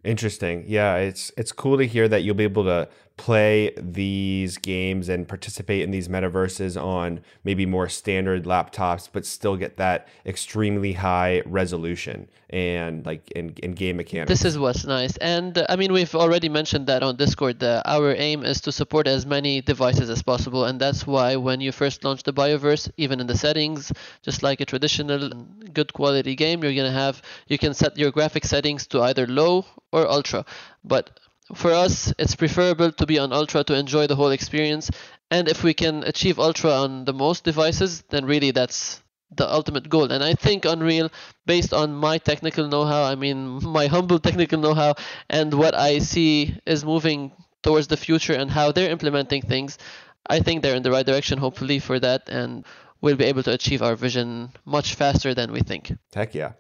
[0.03, 0.65] Interesting.
[0.67, 2.89] Yeah, it's it's cool to hear that you'll be able to
[3.21, 9.57] play these games and participate in these metaverses on maybe more standard laptops, but still
[9.59, 14.31] get that extremely high resolution and like in, in game mechanics.
[14.31, 15.19] This is what's nice.
[15.19, 17.63] And uh, I mean, we've already mentioned that on Discord.
[17.63, 20.65] Our aim is to support as many devices as possible.
[20.65, 24.63] And that's why when you first launch the Bioverse, even in the settings, just like
[24.63, 25.29] a traditional
[25.75, 29.27] good quality game, you're going to have, you can set your graphic settings to either
[29.27, 30.47] low or ultra.
[30.83, 31.21] But
[31.55, 34.91] for us, it's preferable to be on Ultra to enjoy the whole experience.
[35.31, 39.89] And if we can achieve Ultra on the most devices, then really that's the ultimate
[39.89, 40.11] goal.
[40.11, 41.11] And I think Unreal,
[41.47, 44.95] based on my technical know how, I mean, my humble technical know how,
[45.29, 47.33] and what I see is moving
[47.63, 49.79] towards the future and how they're implementing things,
[50.27, 52.29] I think they're in the right direction, hopefully, for that.
[52.29, 52.65] And
[53.01, 55.93] we'll be able to achieve our vision much faster than we think.
[56.15, 56.53] Heck yeah.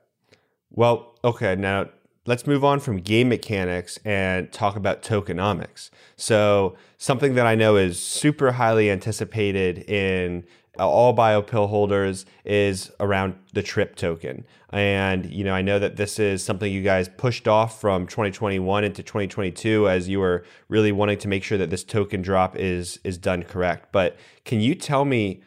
[0.70, 1.88] Well, okay, now
[2.26, 5.90] let's move on from game mechanics and talk about tokenomics.
[6.16, 10.44] So, something that I know is super highly anticipated in
[10.78, 14.44] uh, all BYOPill holders is around the trip token.
[14.70, 18.84] And, you know, I know that this is something you guys pushed off from 2021
[18.84, 23.00] into 2022 as you were really wanting to make sure that this token drop is
[23.02, 23.90] is done correct.
[23.92, 25.42] But can you tell me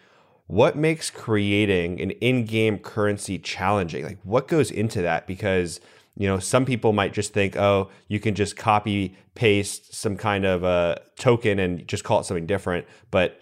[0.48, 4.04] what makes creating an in-game currency challenging?
[4.04, 5.80] Like what goes into that because
[6.16, 10.46] you know, some people might just think, oh, you can just copy paste some kind
[10.46, 12.86] of a token and just call it something different.
[13.10, 13.40] But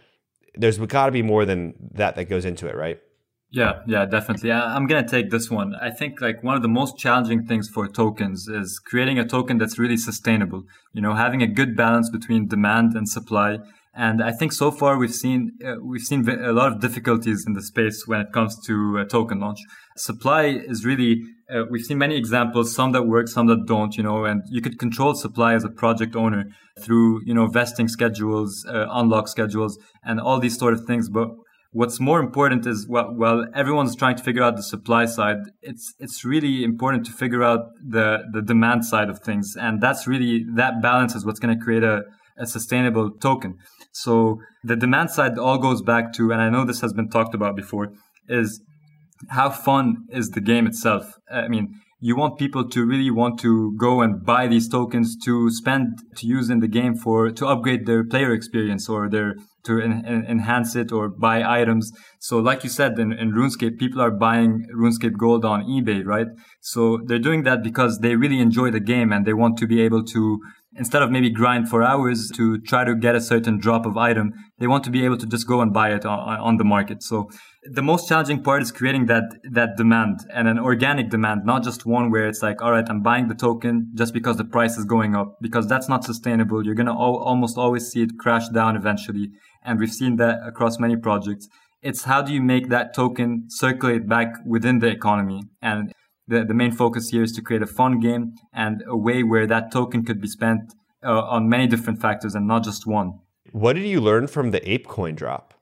[0.55, 2.99] there's got to be more than that that goes into it, right?
[3.53, 4.49] Yeah, yeah, definitely.
[4.49, 5.75] I'm going to take this one.
[5.75, 9.57] I think like one of the most challenging things for tokens is creating a token
[9.57, 13.57] that's really sustainable, you know, having a good balance between demand and supply.
[13.93, 17.51] And I think so far we've seen, uh, we've seen a lot of difficulties in
[17.51, 19.60] the space when it comes to a token launch.
[19.97, 21.21] Supply is really
[21.54, 24.62] uh, we've seen many examples, some that work, some that don't, you know, and you
[24.62, 26.46] could control supply as a project owner
[26.80, 31.10] through, you know, vesting schedules, uh, unlock schedules, and all these sort of things.
[31.10, 31.30] But
[31.72, 35.94] what's more important is while, while everyone's trying to figure out the supply side, it's
[36.00, 40.46] it's really important to figure out the the demand side of things, and that's really
[40.56, 42.04] that balance is what's going to create a
[42.38, 43.58] a sustainable token.
[43.92, 47.36] So the demand side all goes back to, and I know this has been talked
[47.36, 47.92] about before,
[48.28, 48.62] is
[49.29, 51.13] how fun is the game itself?
[51.31, 55.51] I mean, you want people to really want to go and buy these tokens to
[55.51, 59.79] spend to use in the game for to upgrade their player experience or their to
[59.79, 61.91] en- enhance it or buy items.
[62.19, 66.25] So, like you said, in, in RuneScape, people are buying RuneScape Gold on eBay, right?
[66.62, 69.81] So they're doing that because they really enjoy the game and they want to be
[69.81, 70.39] able to
[70.75, 74.31] instead of maybe grind for hours to try to get a certain drop of item,
[74.60, 77.03] they want to be able to just go and buy it on, on the market.
[77.03, 77.29] So
[77.63, 81.86] the most challenging part is creating that that demand and an organic demand, not just
[81.86, 84.86] one where it's like, all right, I'm buying the token just because the price is
[84.86, 86.65] going up, because that's not sustainable.
[86.65, 89.31] You're gonna al- almost always see it crash down eventually,
[89.63, 91.47] and we've seen that across many projects.
[91.81, 95.91] It's how do you make that token circulate back within the economy and
[96.32, 99.46] the, the main focus here is to create a fun game and a way where
[99.46, 103.20] that token could be spent uh, on many different factors and not just one.
[103.52, 105.54] What did you learn from the ApeCoin drop?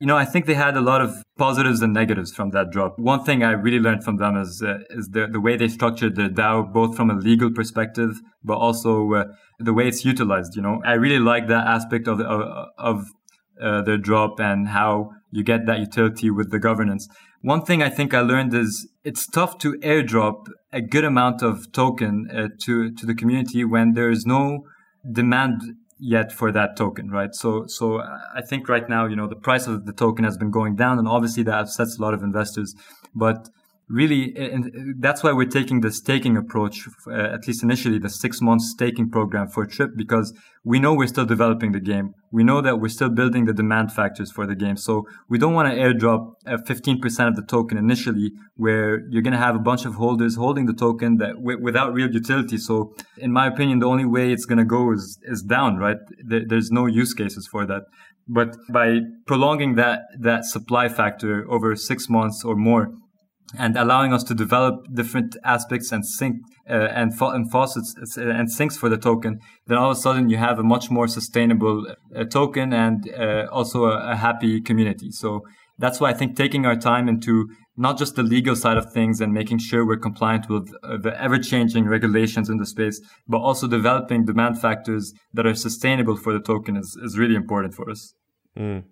[0.00, 2.98] You know, I think they had a lot of positives and negatives from that drop.
[2.98, 6.14] One thing I really learned from them is uh, is the the way they structured
[6.16, 9.24] the DAO, both from a legal perspective, but also uh,
[9.58, 10.56] the way it's utilized.
[10.56, 12.96] You know, I really like that aspect of the, of, of
[13.62, 17.08] uh, their drop and how you get that utility with the governance.
[17.44, 21.70] One thing I think I learned is it's tough to airdrop a good amount of
[21.72, 24.64] token uh, to to the community when there is no
[25.12, 25.60] demand
[25.98, 27.34] yet for that token, right?
[27.34, 30.50] So so I think right now, you know, the price of the token has been
[30.50, 32.74] going down, and obviously that upsets a lot of investors.
[33.14, 33.50] But
[33.88, 38.40] really, and that's why we're taking the staking approach, uh, at least initially, the six
[38.40, 40.32] months staking program for Trip, because
[40.64, 42.14] we know we're still developing the game.
[42.30, 44.76] We know that we're still building the demand factors for the game.
[44.76, 49.38] So we don't want to airdrop 15% of the token initially, where you're going to
[49.38, 52.56] have a bunch of holders holding the token that w- without real utility.
[52.56, 55.98] So in my opinion, the only way it's going to go is, is down, right?
[56.24, 57.82] There, there's no use cases for that.
[58.26, 62.94] But by prolonging that, that supply factor over six months or more,
[63.58, 66.36] and allowing us to develop different aspects and sync
[66.68, 70.00] uh, and, fa- and faucets uh, and sinks for the token, then all of a
[70.00, 71.86] sudden you have a much more sustainable
[72.16, 75.10] uh, token and uh, also a, a, happy community.
[75.10, 75.42] So
[75.78, 79.20] that's why I think taking our time into not just the legal side of things
[79.20, 83.66] and making sure we're compliant with uh, the ever-changing regulations in the space, but also
[83.66, 88.14] developing demand factors that are sustainable for the token is, is really important for us.
[88.56, 88.84] Mm.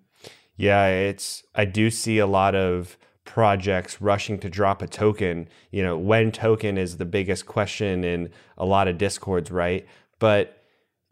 [0.55, 5.47] Yeah, it's I do see a lot of projects rushing to drop a token.
[5.71, 9.87] You know, when token is the biggest question in a lot of discords, right?
[10.19, 10.63] But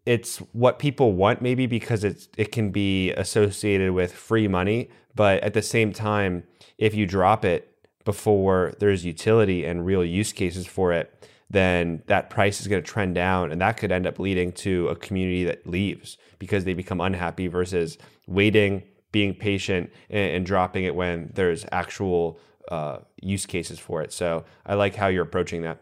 [0.04, 5.42] it's what people want maybe because it's it can be associated with free money, but
[5.42, 6.44] at the same time,
[6.78, 7.68] if you drop it
[8.04, 12.88] before there's utility and real use cases for it, then that price is going to
[12.88, 16.74] trend down and that could end up leading to a community that leaves because they
[16.74, 18.82] become unhappy versus waiting
[19.12, 22.38] being patient and, and dropping it when there's actual
[22.68, 24.12] uh, use cases for it.
[24.12, 25.78] So I like how you're approaching that.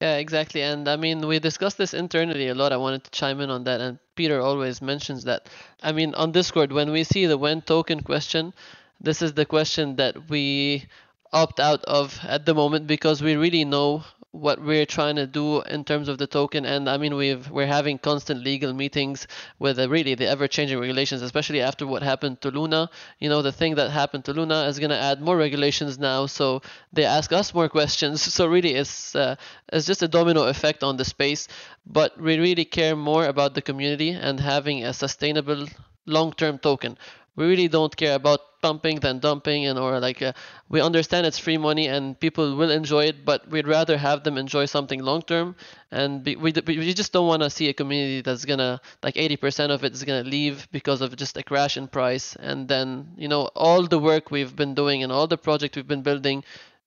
[0.00, 0.62] Yeah, exactly.
[0.62, 2.72] And I mean, we discussed this internally a lot.
[2.72, 3.80] I wanted to chime in on that.
[3.80, 5.48] And Peter always mentions that.
[5.82, 8.52] I mean, on Discord, when we see the when token question,
[9.00, 10.86] this is the question that we
[11.32, 14.04] opt out of at the moment because we really know
[14.40, 16.64] what we're trying to do in terms of the token.
[16.64, 19.26] And i mean we've we're having constant legal meetings
[19.58, 22.90] with uh, really the ever-changing regulations especially after what happened to luna.
[23.18, 26.26] You know the thing that happened to luna is going to add more regulations now.
[26.26, 26.62] So
[26.92, 28.22] they ask us more questions.
[28.22, 29.36] So really it's uh,
[29.72, 31.48] it's just a domino effect on the space.
[31.86, 35.66] But we really care more about the community and having a sustainable
[36.06, 36.96] long-term token
[37.36, 40.32] we really don't care about pumping than dumping and or like uh,
[40.68, 44.36] we understand it's free money and people will enjoy it but we'd rather have them
[44.38, 45.54] enjoy something long term.
[45.92, 49.70] And be, we, we just don't want to see a community that's gonna like 80%
[49.70, 52.36] of it is gonna leave because of just a crash in price.
[52.36, 55.86] And then you know all the work we've been doing and all the project we've
[55.86, 56.42] been building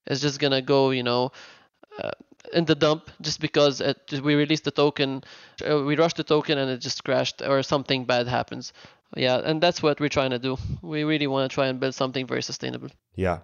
[0.06, 1.32] is just gonna go you know
[2.02, 2.10] uh,
[2.52, 5.24] in the dump just because it, we released the token,
[5.68, 8.72] uh, we rushed the token and it just crashed or something bad happens.
[9.16, 10.56] Yeah, and that's what we're trying to do.
[10.82, 12.90] We really want to try and build something very sustainable.
[13.16, 13.38] Yeah,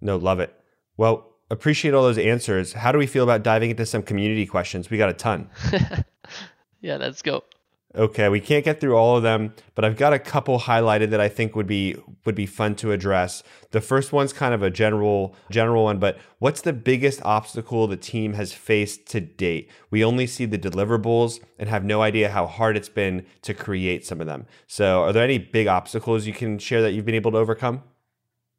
[0.00, 0.54] no, love it.
[0.96, 2.72] Well, appreciate all those answers.
[2.72, 4.88] How do we feel about diving into some community questions?
[4.88, 5.50] We got a ton.
[6.80, 7.44] yeah, let's go.
[7.92, 11.20] Okay, we can't get through all of them, but I've got a couple highlighted that
[11.20, 13.42] I think would be would be fun to address.
[13.72, 17.96] The first one's kind of a general general one, but what's the biggest obstacle the
[17.96, 19.68] team has faced to date?
[19.90, 24.06] We only see the deliverables and have no idea how hard it's been to create
[24.06, 24.46] some of them.
[24.68, 27.82] So, are there any big obstacles you can share that you've been able to overcome?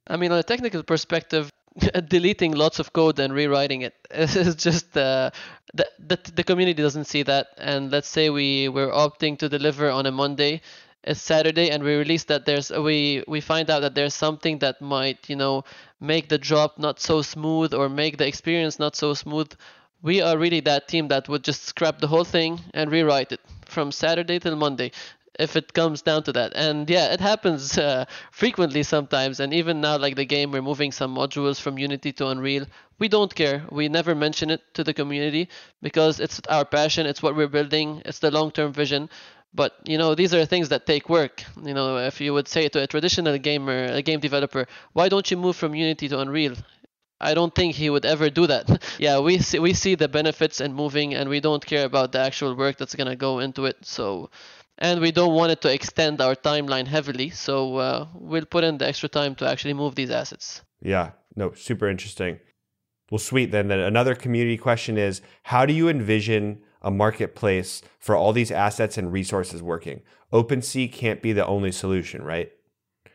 [0.07, 1.49] I mean, on a technical perspective,
[2.07, 3.93] deleting lots of code and rewriting it.
[4.11, 5.31] it is just uh,
[5.73, 7.47] the, the the community doesn't see that.
[7.57, 10.61] And let's say we we're opting to deliver on a monday
[11.03, 14.79] it's saturday and we release that there's we we find out that there's something that
[14.81, 15.63] might you know
[15.99, 19.51] make the drop not so smooth or make the experience not so smooth.
[20.03, 23.39] We are really that team that would just scrap the whole thing and rewrite it
[23.65, 24.91] from saturday till monday
[25.41, 26.53] if it comes down to that.
[26.55, 29.39] And yeah, it happens uh, frequently sometimes.
[29.39, 32.65] And even now, like the game, we're moving some modules from Unity to Unreal.
[32.99, 33.65] We don't care.
[33.71, 35.49] We never mention it to the community
[35.81, 37.05] because it's our passion.
[37.05, 38.01] It's what we're building.
[38.05, 39.09] It's the long-term vision.
[39.53, 41.43] But you know, these are things that take work.
[41.63, 45.29] You know, if you would say to a traditional gamer, a game developer, why don't
[45.29, 46.55] you move from Unity to Unreal?
[47.21, 48.83] I don't think he would ever do that.
[48.99, 52.19] yeah, we see, we see the benefits in moving, and we don't care about the
[52.19, 53.77] actual work that's gonna go into it.
[53.85, 54.29] So
[54.81, 57.29] and we don't want it to extend our timeline heavily.
[57.29, 60.63] So uh, we'll put in the extra time to actually move these assets.
[60.81, 62.39] Yeah, no, super interesting.
[63.11, 63.51] Well, sweet.
[63.51, 68.51] Then, then another community question is how do you envision a marketplace for all these
[68.51, 70.01] assets and resources working?
[70.33, 72.51] OpenSea can't be the only solution, right?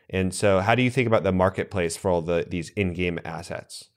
[0.09, 3.89] And so, how do you think about the marketplace for all the these in-game assets?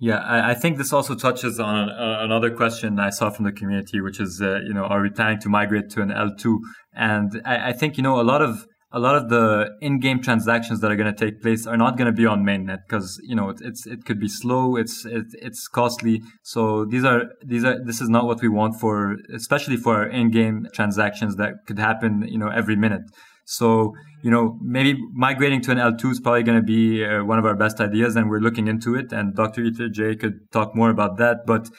[0.00, 3.52] Yeah, I, I, think this also touches on uh, another question I saw from the
[3.52, 6.58] community, which is, uh, you know, are we planning to migrate to an L2?
[6.94, 10.80] And I, I, think, you know, a lot of a lot of the in-game transactions
[10.80, 13.36] that are going to take place are not going to be on mainnet because you
[13.36, 17.64] know it, it's it could be slow it's it, it's costly so these are these
[17.64, 21.78] are this is not what we want for especially for our in-game transactions that could
[21.78, 23.02] happen you know every minute
[23.50, 27.38] so you know maybe migrating to an l2 is probably going to be uh, one
[27.38, 30.74] of our best ideas and we're looking into it and dr Ether Jay could talk
[30.74, 31.70] more about that but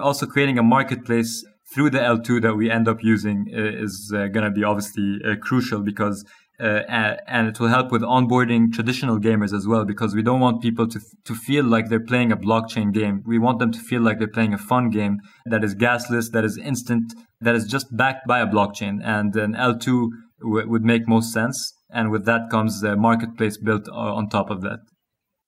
[0.00, 4.28] also creating a marketplace through the L2 that we end up using uh, is uh,
[4.28, 6.24] going to be obviously uh, crucial because
[6.58, 6.82] uh,
[7.26, 10.88] and it will help with onboarding traditional gamers as well because we don't want people
[10.88, 13.22] to to feel like they're playing a blockchain game.
[13.26, 16.46] We want them to feel like they're playing a fun game that is gasless, that
[16.46, 17.12] is instant,
[17.42, 19.00] that is just backed by a blockchain.
[19.04, 20.08] And an L2
[20.40, 21.72] would make most sense.
[21.90, 24.80] And with that comes the marketplace built on top of that.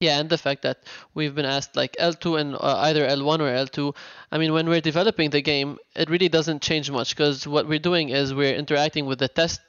[0.00, 0.84] Yeah, and the fact that
[1.14, 3.96] we've been asked like L2 and uh, either L1 or L2.
[4.30, 7.80] I mean, when we're developing the game, it really doesn't change much because what we're
[7.80, 9.60] doing is we're interacting with the test.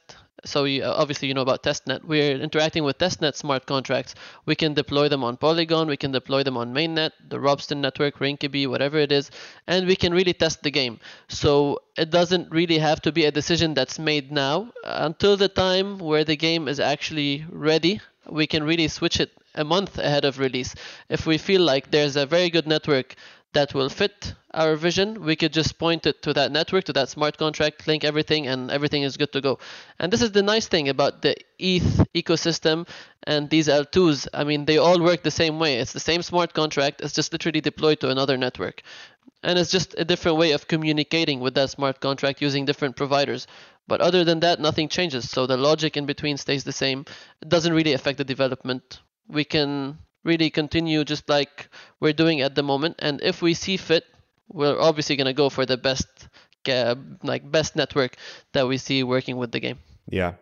[0.45, 2.03] So you, uh, obviously you know about testnet.
[2.03, 4.15] We're interacting with testnet smart contracts.
[4.45, 5.87] We can deploy them on Polygon.
[5.87, 9.31] We can deploy them on mainnet, the Ropsten network, Rinkeby, whatever it is,
[9.67, 10.99] and we can really test the game.
[11.27, 15.97] So it doesn't really have to be a decision that's made now until the time
[15.99, 18.01] where the game is actually ready.
[18.29, 20.75] We can really switch it a month ahead of release.
[21.09, 23.15] If we feel like there's a very good network
[23.53, 27.09] that will fit our vision, we could just point it to that network, to that
[27.09, 29.59] smart contract, link everything, and everything is good to go.
[29.99, 32.87] And this is the nice thing about the ETH ecosystem
[33.23, 34.27] and these L2s.
[34.33, 35.77] I mean, they all work the same way.
[35.77, 38.81] It's the same smart contract, it's just literally deployed to another network.
[39.41, 43.47] And it's just a different way of communicating with that smart contract using different providers.
[43.87, 45.29] But other than that, nothing changes.
[45.29, 47.05] So the logic in between stays the same.
[47.41, 52.55] It doesn't really affect the development we can really continue just like we're doing at
[52.55, 52.95] the moment.
[52.99, 54.03] And if we see fit,
[54.47, 56.07] we're obviously going to go for the best,
[56.67, 58.15] uh, like best network
[58.53, 59.79] that we see working with the game.
[60.07, 60.33] Yeah.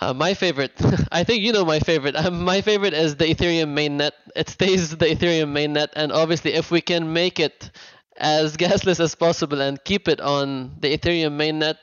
[0.00, 0.72] Uh, my favorite,
[1.12, 2.16] I think you know my favorite.
[2.16, 4.10] Um, my favorite is the Ethereum mainnet.
[4.34, 7.70] It stays the Ethereum mainnet, and obviously, if we can make it
[8.16, 11.76] as gasless as possible and keep it on the Ethereum mainnet,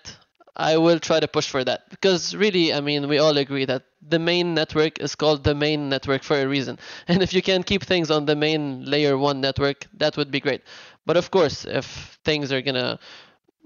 [0.55, 3.83] I will try to push for that because really, I mean, we all agree that
[4.01, 6.77] the main network is called the main network for a reason.
[7.07, 10.39] And if you can keep things on the main layer one network, that would be
[10.39, 10.61] great.
[11.05, 12.99] But of course, if things are gonna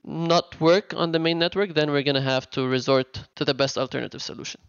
[0.03, 3.77] not work on the main network, then we're gonna have to resort to the best
[3.77, 4.61] alternative solution.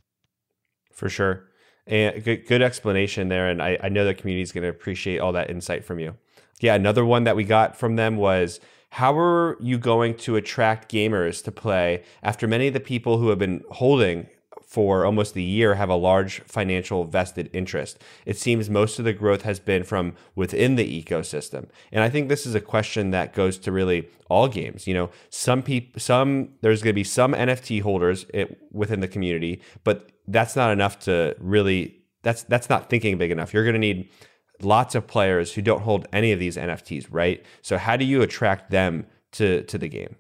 [0.93, 1.51] For sure.
[1.87, 3.51] And good, good explanation there.
[3.51, 6.17] And I, I know the community is to appreciate all that insight from you.
[6.61, 8.61] Yeah, another one that we got from them was
[8.97, 13.29] how are you going to attract gamers to play after many of the people who
[13.29, 14.27] have been holding
[14.63, 18.03] for almost a year have a large financial vested interest?
[18.25, 21.69] It seems most of the growth has been from within the ecosystem.
[21.93, 24.87] And I think this is a question that goes to really all games.
[24.87, 29.09] You know, some people, some, there's going to be some NFT holders it, within the
[29.09, 33.53] community, but that's not enough to really, that's, that's not thinking big enough.
[33.53, 34.09] You're going to need
[34.63, 37.45] lots of players who don't hold any of these NFTs, right?
[37.63, 40.17] So how do you attract them to to the game?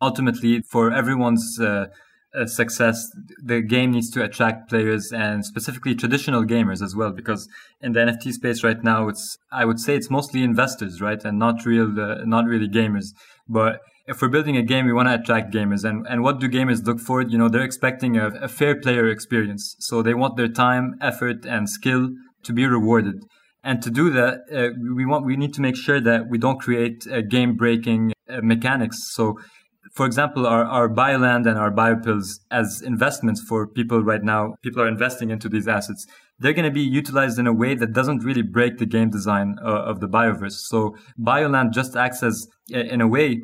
[0.00, 1.86] Ultimately, for everyone's uh,
[2.34, 3.10] uh, success,
[3.42, 7.10] the game needs to attract players and specifically traditional gamers as well.
[7.10, 7.48] Because
[7.80, 11.38] in the NFT space right now, it's I would say it's mostly investors, right, and
[11.38, 13.06] not real, uh, not really gamers.
[13.48, 15.84] But if we're building a game, we want to attract gamers.
[15.84, 17.20] And, and what do gamers look for?
[17.20, 19.76] You know, they're expecting a, a fair player experience.
[19.80, 22.10] So they want their time, effort, and skill
[22.44, 23.22] to be rewarded.
[23.68, 26.58] And to do that, uh, we want we need to make sure that we don't
[26.58, 28.96] create uh, game breaking uh, mechanics.
[29.12, 29.38] So,
[29.92, 34.80] for example, our, our bioland and our BYOPills as investments for people right now, people
[34.80, 36.06] are investing into these assets.
[36.38, 39.56] They're going to be utilized in a way that doesn't really break the game design
[39.62, 40.60] uh, of the bioverse.
[40.72, 43.42] So, bioland just acts as, uh, in a way,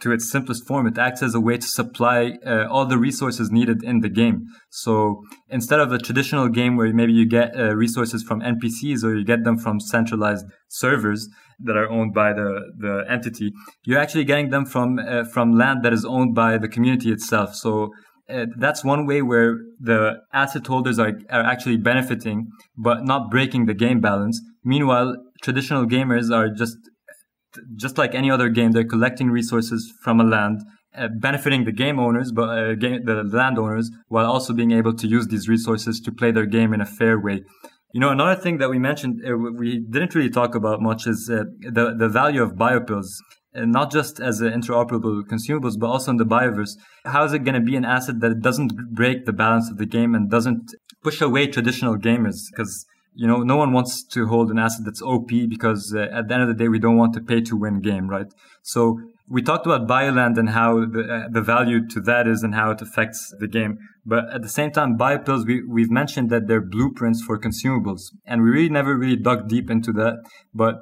[0.00, 3.50] to its simplest form, it acts as a way to supply uh, all the resources
[3.50, 4.46] needed in the game.
[4.70, 9.16] So instead of a traditional game where maybe you get uh, resources from NPCs or
[9.16, 13.52] you get them from centralized servers that are owned by the, the entity,
[13.84, 17.54] you're actually getting them from uh, from land that is owned by the community itself.
[17.54, 17.90] So
[18.30, 23.66] uh, that's one way where the asset holders are, are actually benefiting, but not breaking
[23.66, 24.40] the game balance.
[24.64, 26.76] Meanwhile, traditional gamers are just
[27.76, 30.60] just like any other game, they're collecting resources from a land,
[30.96, 35.06] uh, benefiting the game owners, but uh, game, the landowners, while also being able to
[35.06, 37.42] use these resources to play their game in a fair way.
[37.92, 41.28] You know, another thing that we mentioned, uh, we didn't really talk about much is
[41.32, 43.08] uh, the the value of BYOPills.
[43.52, 46.76] And not just as interoperable consumables, but also in the bioverse.
[47.04, 49.86] How is it going to be an asset that doesn't break the balance of the
[49.86, 50.72] game and doesn't
[51.02, 52.42] push away traditional gamers?
[52.52, 52.86] Because
[53.20, 56.32] you know, no one wants to hold an asset that's OP because uh, at the
[56.32, 58.32] end of the day, we don't want to pay to win game, right?
[58.62, 58.98] So
[59.28, 62.70] we talked about Bioland and how the, uh, the value to that is and how
[62.70, 63.76] it affects the game.
[64.06, 68.04] But at the same time, BYOPills, we, we've mentioned that they're blueprints for consumables.
[68.24, 70.14] And we really never really dug deep into that.
[70.54, 70.76] But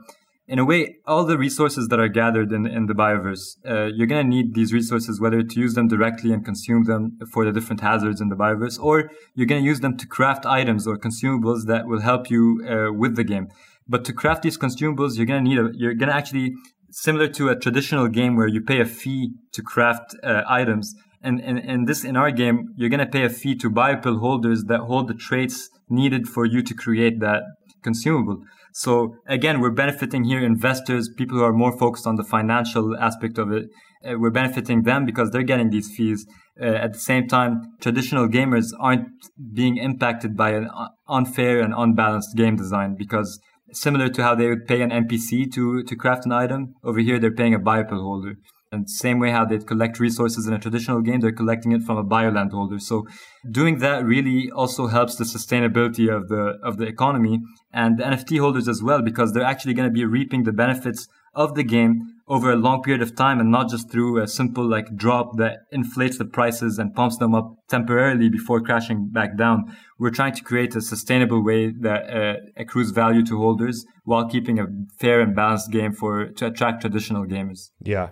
[0.49, 4.07] in a way, all the resources that are gathered in, in the bioverse, uh, you're
[4.07, 7.53] going to need these resources, whether to use them directly and consume them for the
[7.53, 10.99] different hazards in the bioverse, or you're going to use them to craft items or
[10.99, 13.49] consumables that will help you uh, with the game.
[13.87, 16.55] But to craft these consumables, you're going to need a, you're going to actually
[16.91, 20.95] similar to a traditional game where you pay a fee to craft uh, items.
[21.21, 24.65] And in this, in our game, you're going to pay a fee to BYOPill holders
[24.69, 27.43] that hold the traits needed for you to create that
[27.83, 28.45] consumable.
[28.79, 33.37] So again, we're benefiting here investors, people who are more focused on the financial aspect
[33.37, 33.65] of it.
[34.05, 36.25] Uh, we're benefiting them because they're getting these fees.
[36.63, 39.09] Uh, at the same time, traditional gamers aren't
[39.53, 40.71] being impacted by an
[41.09, 43.41] unfair and unbalanced game design because
[43.73, 46.75] similar to how they would pay an NPC to, to craft an item.
[46.85, 48.37] Over here, they're paying a BYOPill holder.
[48.71, 51.97] And same way how they collect resources in a traditional game, they're collecting it from
[51.97, 52.79] a bioland holder.
[52.79, 53.07] So
[53.51, 57.41] doing that really also helps the sustainability of the of the economy
[57.73, 61.09] and the NFT holders as well, because they're actually going to be reaping the benefits
[61.35, 64.69] of the game over a long period of time and not just through a simple
[64.69, 69.75] like drop that inflates the prices and pumps them up temporarily before crashing back down.
[69.99, 74.59] We're trying to create a sustainable way that uh, accrues value to holders while keeping
[74.59, 74.67] a
[74.99, 77.71] fair and balanced game for to attract traditional gamers.
[77.83, 78.11] Yeah.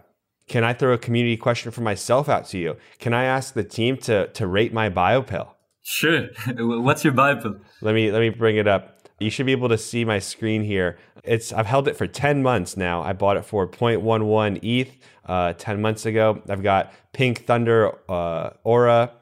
[0.48, 2.76] Can I throw a community question for myself out to you?
[2.98, 5.48] Can I ask the team to to rate my BYOPill?
[5.82, 6.28] Sure.
[6.58, 7.60] What's your BYOPill?
[7.80, 9.08] Let me let me bring it up.
[9.18, 10.98] You should be able to see my screen here.
[11.24, 13.02] It's I've held it for 10 months now.
[13.02, 14.92] I bought it for 0.11 ETH
[15.24, 16.42] uh, 10 months ago.
[16.48, 19.12] I've got Pink Thunder uh, Aura,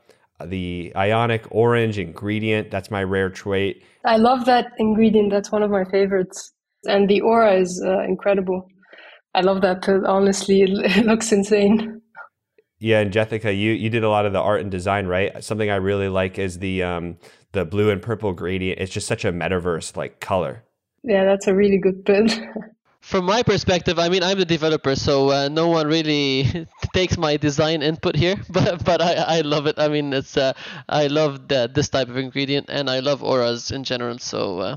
[0.45, 2.71] the Ionic Orange ingredient.
[2.71, 3.83] That's my rare trait.
[4.05, 5.31] I love that ingredient.
[5.31, 6.53] That's one of my favorites.
[6.87, 8.67] And the Aura is uh, incredible.
[9.35, 9.89] I love that.
[10.07, 12.01] Honestly, it looks insane.
[12.79, 15.43] Yeah, and Jessica, you you did a lot of the art and design, right?
[15.43, 17.17] Something I really like is the um
[17.53, 18.81] the blue and purple gradient.
[18.81, 20.65] It's just such a metaverse like color.
[21.03, 22.33] Yeah, that's a really good build.
[23.01, 27.37] From my perspective, I mean, I'm the developer, so uh, no one really takes my
[27.37, 28.37] design input here.
[28.49, 29.79] But but I, I love it.
[29.79, 30.55] I mean, it's uh,
[30.89, 34.19] I love the, this type of ingredient, and I love auras in general.
[34.19, 34.77] So uh,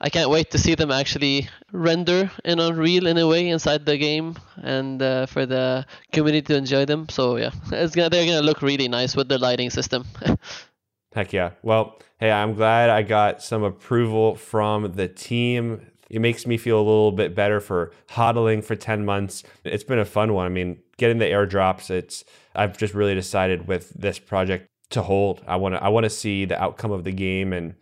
[0.00, 3.96] I can't wait to see them actually render in Unreal in a way inside the
[3.96, 7.08] game, and uh, for the community to enjoy them.
[7.08, 10.04] So yeah, it's gonna they're gonna look really nice with the lighting system.
[11.14, 11.50] Heck yeah.
[11.62, 15.90] Well, hey, I'm glad I got some approval from the team.
[16.10, 19.42] It makes me feel a little bit better for hodling for 10 months.
[19.64, 20.46] It's been a fun one.
[20.46, 22.24] I mean, getting the airdrops, it's
[22.54, 25.42] I've just really decided with this project to hold.
[25.46, 27.74] I want to I want to see the outcome of the game and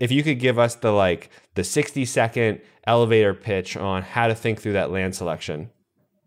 [0.00, 4.34] if you could give us the like the 60 second elevator pitch on how to
[4.34, 5.70] think through that land selection.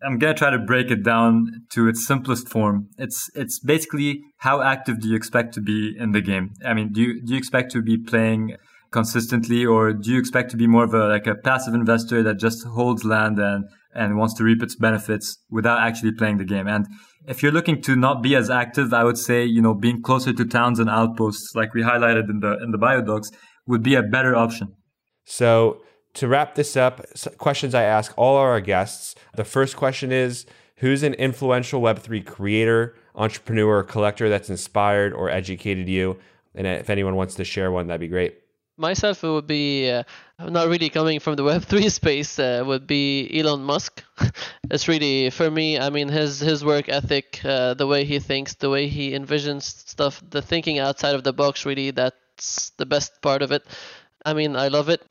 [0.04, 2.90] I'm gonna try to break it down to its simplest form.
[2.98, 6.54] It's it's basically how active do you expect to be in the game?
[6.66, 8.56] I mean, do you do you expect to be playing
[8.92, 12.40] consistently, or do you expect to be more of a like a passive investor that
[12.40, 16.68] just holds land and and wants to reap its benefits without actually playing the game?
[16.68, 16.88] And
[17.28, 20.34] if you're looking to not be as active, I would say you know being closer
[20.34, 23.32] to towns and outposts, like we highlighted in the in the biodocs,
[23.70, 24.76] would be a better option.
[25.26, 25.82] So
[26.16, 27.06] to wrap this up,
[27.38, 29.16] questions I ask all our guests.
[29.36, 30.46] The first question is
[30.78, 36.18] Who's an influential Web3 creator, entrepreneur, or collector that's inspired or educated you?
[36.56, 38.40] And if anyone wants to share one, that'd be great.
[38.78, 40.04] Myself, it would be uh,
[40.40, 42.40] not really coming from the Web3 space.
[42.40, 44.04] Uh, would be Elon Musk.
[44.72, 45.78] it's really for me.
[45.78, 49.64] I mean, his his work ethic, uh, the way he thinks, the way he envisions
[49.64, 51.66] stuff, the thinking outside of the box.
[51.66, 51.92] Really,
[52.40, 53.64] that's the best part of it.
[54.26, 55.02] I mean, I love it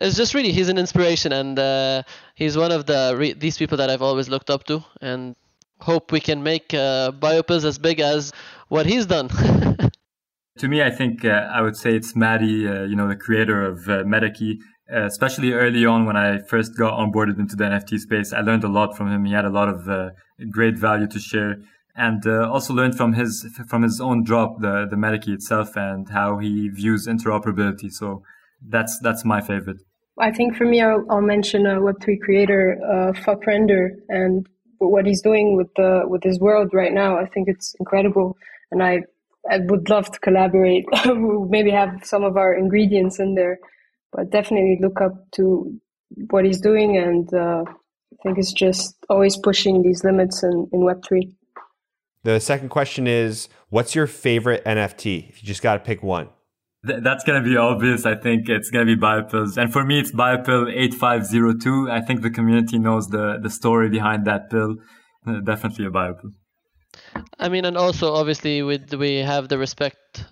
[0.00, 2.02] it's just really he's an inspiration and uh,
[2.34, 5.36] he's one of the re- these people that I've always looked up to and
[5.78, 8.32] hope we can make uh, as big as
[8.68, 9.28] what he's done.
[10.58, 13.62] to me, I think uh, I would say it's Mati, uh, you know, the creator
[13.62, 14.56] of uh, MetaKey.
[14.92, 18.64] Uh, especially early on when I first got onboarded into the NFT space, I learned
[18.64, 19.24] a lot from him.
[19.24, 20.10] He had a lot of uh,
[20.50, 21.56] great value to share,
[21.96, 26.38] and also learned from his from his own drop, the the MetaKey itself, and how
[26.38, 27.92] he views interoperability.
[27.92, 28.22] So
[28.66, 29.78] that's that's my favorite.
[30.18, 34.46] I think for me, I'll, I'll mention a Web3 creator, uh, Fvckrender, and
[34.78, 37.18] what he's doing with the with his world right now.
[37.18, 38.36] I think it's incredible,
[38.70, 39.02] and I
[39.50, 40.84] I would love to collaborate.
[41.06, 43.58] Maybe have some of our ingredients in there,
[44.12, 45.78] but definitely look up to
[46.30, 50.80] what he's doing, and uh, I think it's just always pushing these limits in, in
[50.80, 51.34] Web3.
[52.24, 55.28] The second question is, what's your favorite NFT?
[55.28, 56.30] If you just got to pick one.
[56.86, 58.06] Th- that's going to be obvious.
[58.06, 59.58] I think it's going to be BYOPills.
[59.58, 61.90] And for me, it's BYOPill 8502.
[61.90, 64.76] I think the community knows the, the story behind that pill.
[65.26, 66.32] Uh, definitely a BYOPill.
[67.38, 70.24] I mean, and also obviously with we have the respect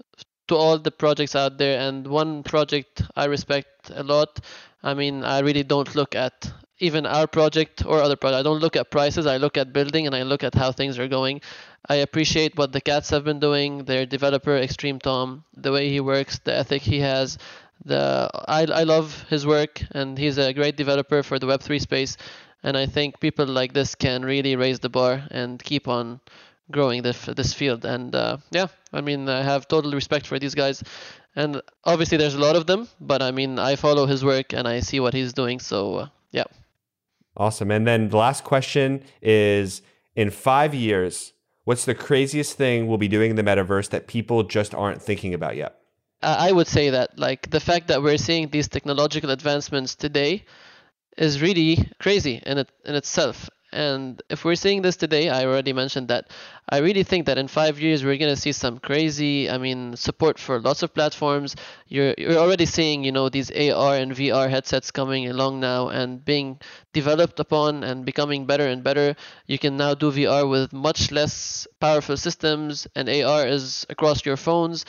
[0.48, 4.40] to all the projects out there, and one project I respect a lot.
[4.82, 8.40] I mean, I really don't look at even our project or other projects.
[8.40, 9.26] I don't look at prices.
[9.26, 11.40] I look at building and I look at how things are going.
[11.88, 13.84] I appreciate what the cats have been doing.
[13.84, 17.38] Their developer, Xtremetom, the way he works, the ethic he has.
[17.84, 22.16] The I I love his work, and he's a great developer for the Web3 space.
[22.62, 26.20] And I think people like this can really raise the bar and keep on
[26.70, 27.84] growing this this field.
[27.84, 30.82] And uh, yeah, I mean, I have total respect for these guys.
[31.34, 34.68] And obviously, there's a lot of them, but I mean, I follow his work and
[34.68, 35.58] I see what he's doing.
[35.58, 36.44] So uh, yeah.
[37.36, 37.70] Awesome.
[37.70, 39.82] And then the last question is:
[40.14, 41.32] In five years,
[41.64, 45.34] what's the craziest thing we'll be doing in the metaverse that people just aren't thinking
[45.34, 45.78] about yet?
[46.22, 50.44] Uh, I would say that, like the fact that we're seeing these technological advancements today,
[51.18, 53.50] is really crazy in it in itself.
[53.72, 56.30] And if we're seeing this today, I already mentioned that
[56.68, 60.38] I really think that in five years we're gonna see some crazy, I mean, support
[60.38, 61.56] for lots of platforms.
[61.88, 66.24] You're you're already seeing, you know, these AR and VR headsets coming along now and
[66.24, 66.60] being
[66.92, 69.16] developed upon and becoming better and better.
[69.46, 74.36] You can now do VR with much less powerful systems, and AR is across your
[74.36, 74.84] phones.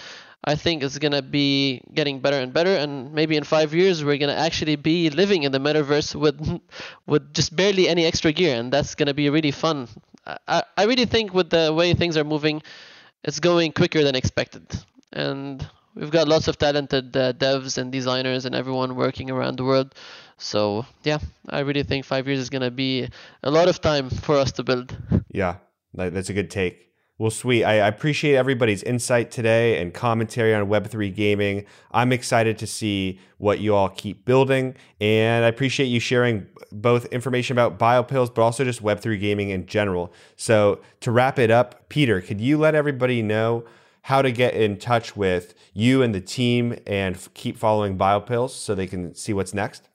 [0.46, 4.18] I think it's gonna be getting better and better, and maybe in five years we're
[4.18, 6.62] gonna actually be living in the metaverse with
[7.08, 9.88] with just barely any extra gear, and that's gonna be really fun.
[10.48, 12.62] I, I really think with the way things are moving,
[13.24, 14.66] it's going quicker than expected,
[15.14, 15.66] and
[15.96, 19.96] we've got lots of talented uh, devs and designers and everyone working around the world.
[20.38, 21.20] So yeah,
[21.50, 23.08] I really think five years is gonna be
[23.44, 24.98] a lot of time for us to build.
[25.30, 25.58] Yeah,
[25.94, 26.93] that's a good take.
[27.20, 27.64] Well, sweet.
[27.64, 31.66] I, appreciate everybody's insight today and commentary on Web3 gaming.
[31.92, 34.76] I'm excited to see what you all keep building.
[35.00, 39.68] And I appreciate you sharing both information about BYOPills, but also just Web3 gaming in
[39.68, 40.12] general.
[40.38, 43.64] So, to wrap it up, Peter, could you let everybody know
[44.02, 48.74] how to get in touch with you and the team and keep following BYOPills so
[48.74, 49.88] they can see what's next?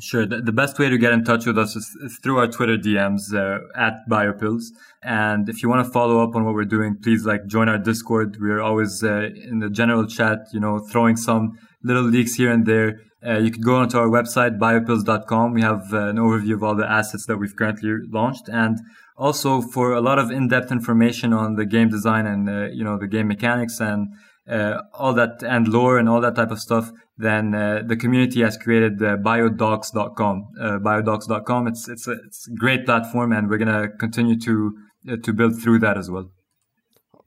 [0.00, 0.26] Sure.
[0.26, 3.34] The, the, best way to get in touch with us is, through our Twitter DMs
[3.34, 4.66] uh, at BYOPills.
[5.02, 7.78] And if you want to follow up on what we're doing, please like join our
[7.78, 8.36] Discord.
[8.40, 12.64] We're always uh, in the general chat, you know, throwing some little leaks here and
[12.64, 13.00] there.
[13.26, 15.52] Uh, you can go onto our website, byopills.com.
[15.52, 18.48] We have uh, an overview of all the assets that we've currently launched.
[18.48, 18.78] And
[19.16, 22.96] also for a lot of in-depth information on the game design and, uh, you know,
[22.96, 24.14] the game mechanics and
[24.48, 28.40] uh, all that and lore and all that type of stuff, then uh, the community
[28.42, 30.48] has created uh, biodocs.com.
[30.60, 31.66] Uh, biodocs.com.
[31.66, 34.76] It's it's a, it's a great platform, and we're gonna continue to
[35.10, 36.30] uh, to build through that as well.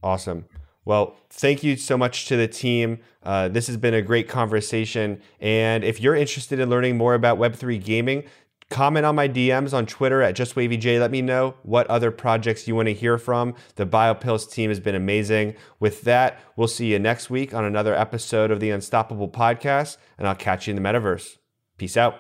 [0.04, 0.46] Awesome.
[0.84, 3.00] Well, thank you so much to the team.
[3.22, 5.22] Uh, this has been a great conversation.
[5.40, 8.24] And if you're interested in learning more about Web3 gaming,
[8.72, 10.98] Comment on my DMs on Twitter at JustWavyJ.
[10.98, 13.54] Let me know what other projects you want to hear from.
[13.76, 15.56] The BYOPills team has been amazing.
[15.82, 20.26] With that, we'll see you next week on another episode of the Unstoppable Podcast, and
[20.26, 21.36] I'll catch you in the metaverse.
[21.78, 22.16] Peace out.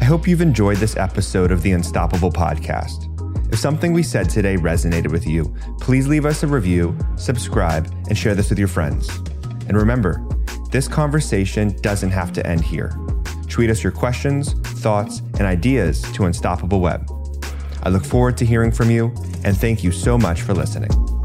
[0.00, 3.07] I hope you've enjoyed this episode of the Unstoppable Podcast.
[3.58, 8.16] If something we said today resonated with you, please leave us a review, subscribe, and
[8.16, 9.08] share this with your friends.
[9.66, 10.24] And remember,
[10.70, 12.96] this conversation doesn't have to end here.
[13.48, 17.10] Tweet us your questions, thoughts, and ideas to Unstoppable Web.
[17.82, 19.06] I look forward to hearing from you,
[19.42, 21.17] and thank you so much for listening.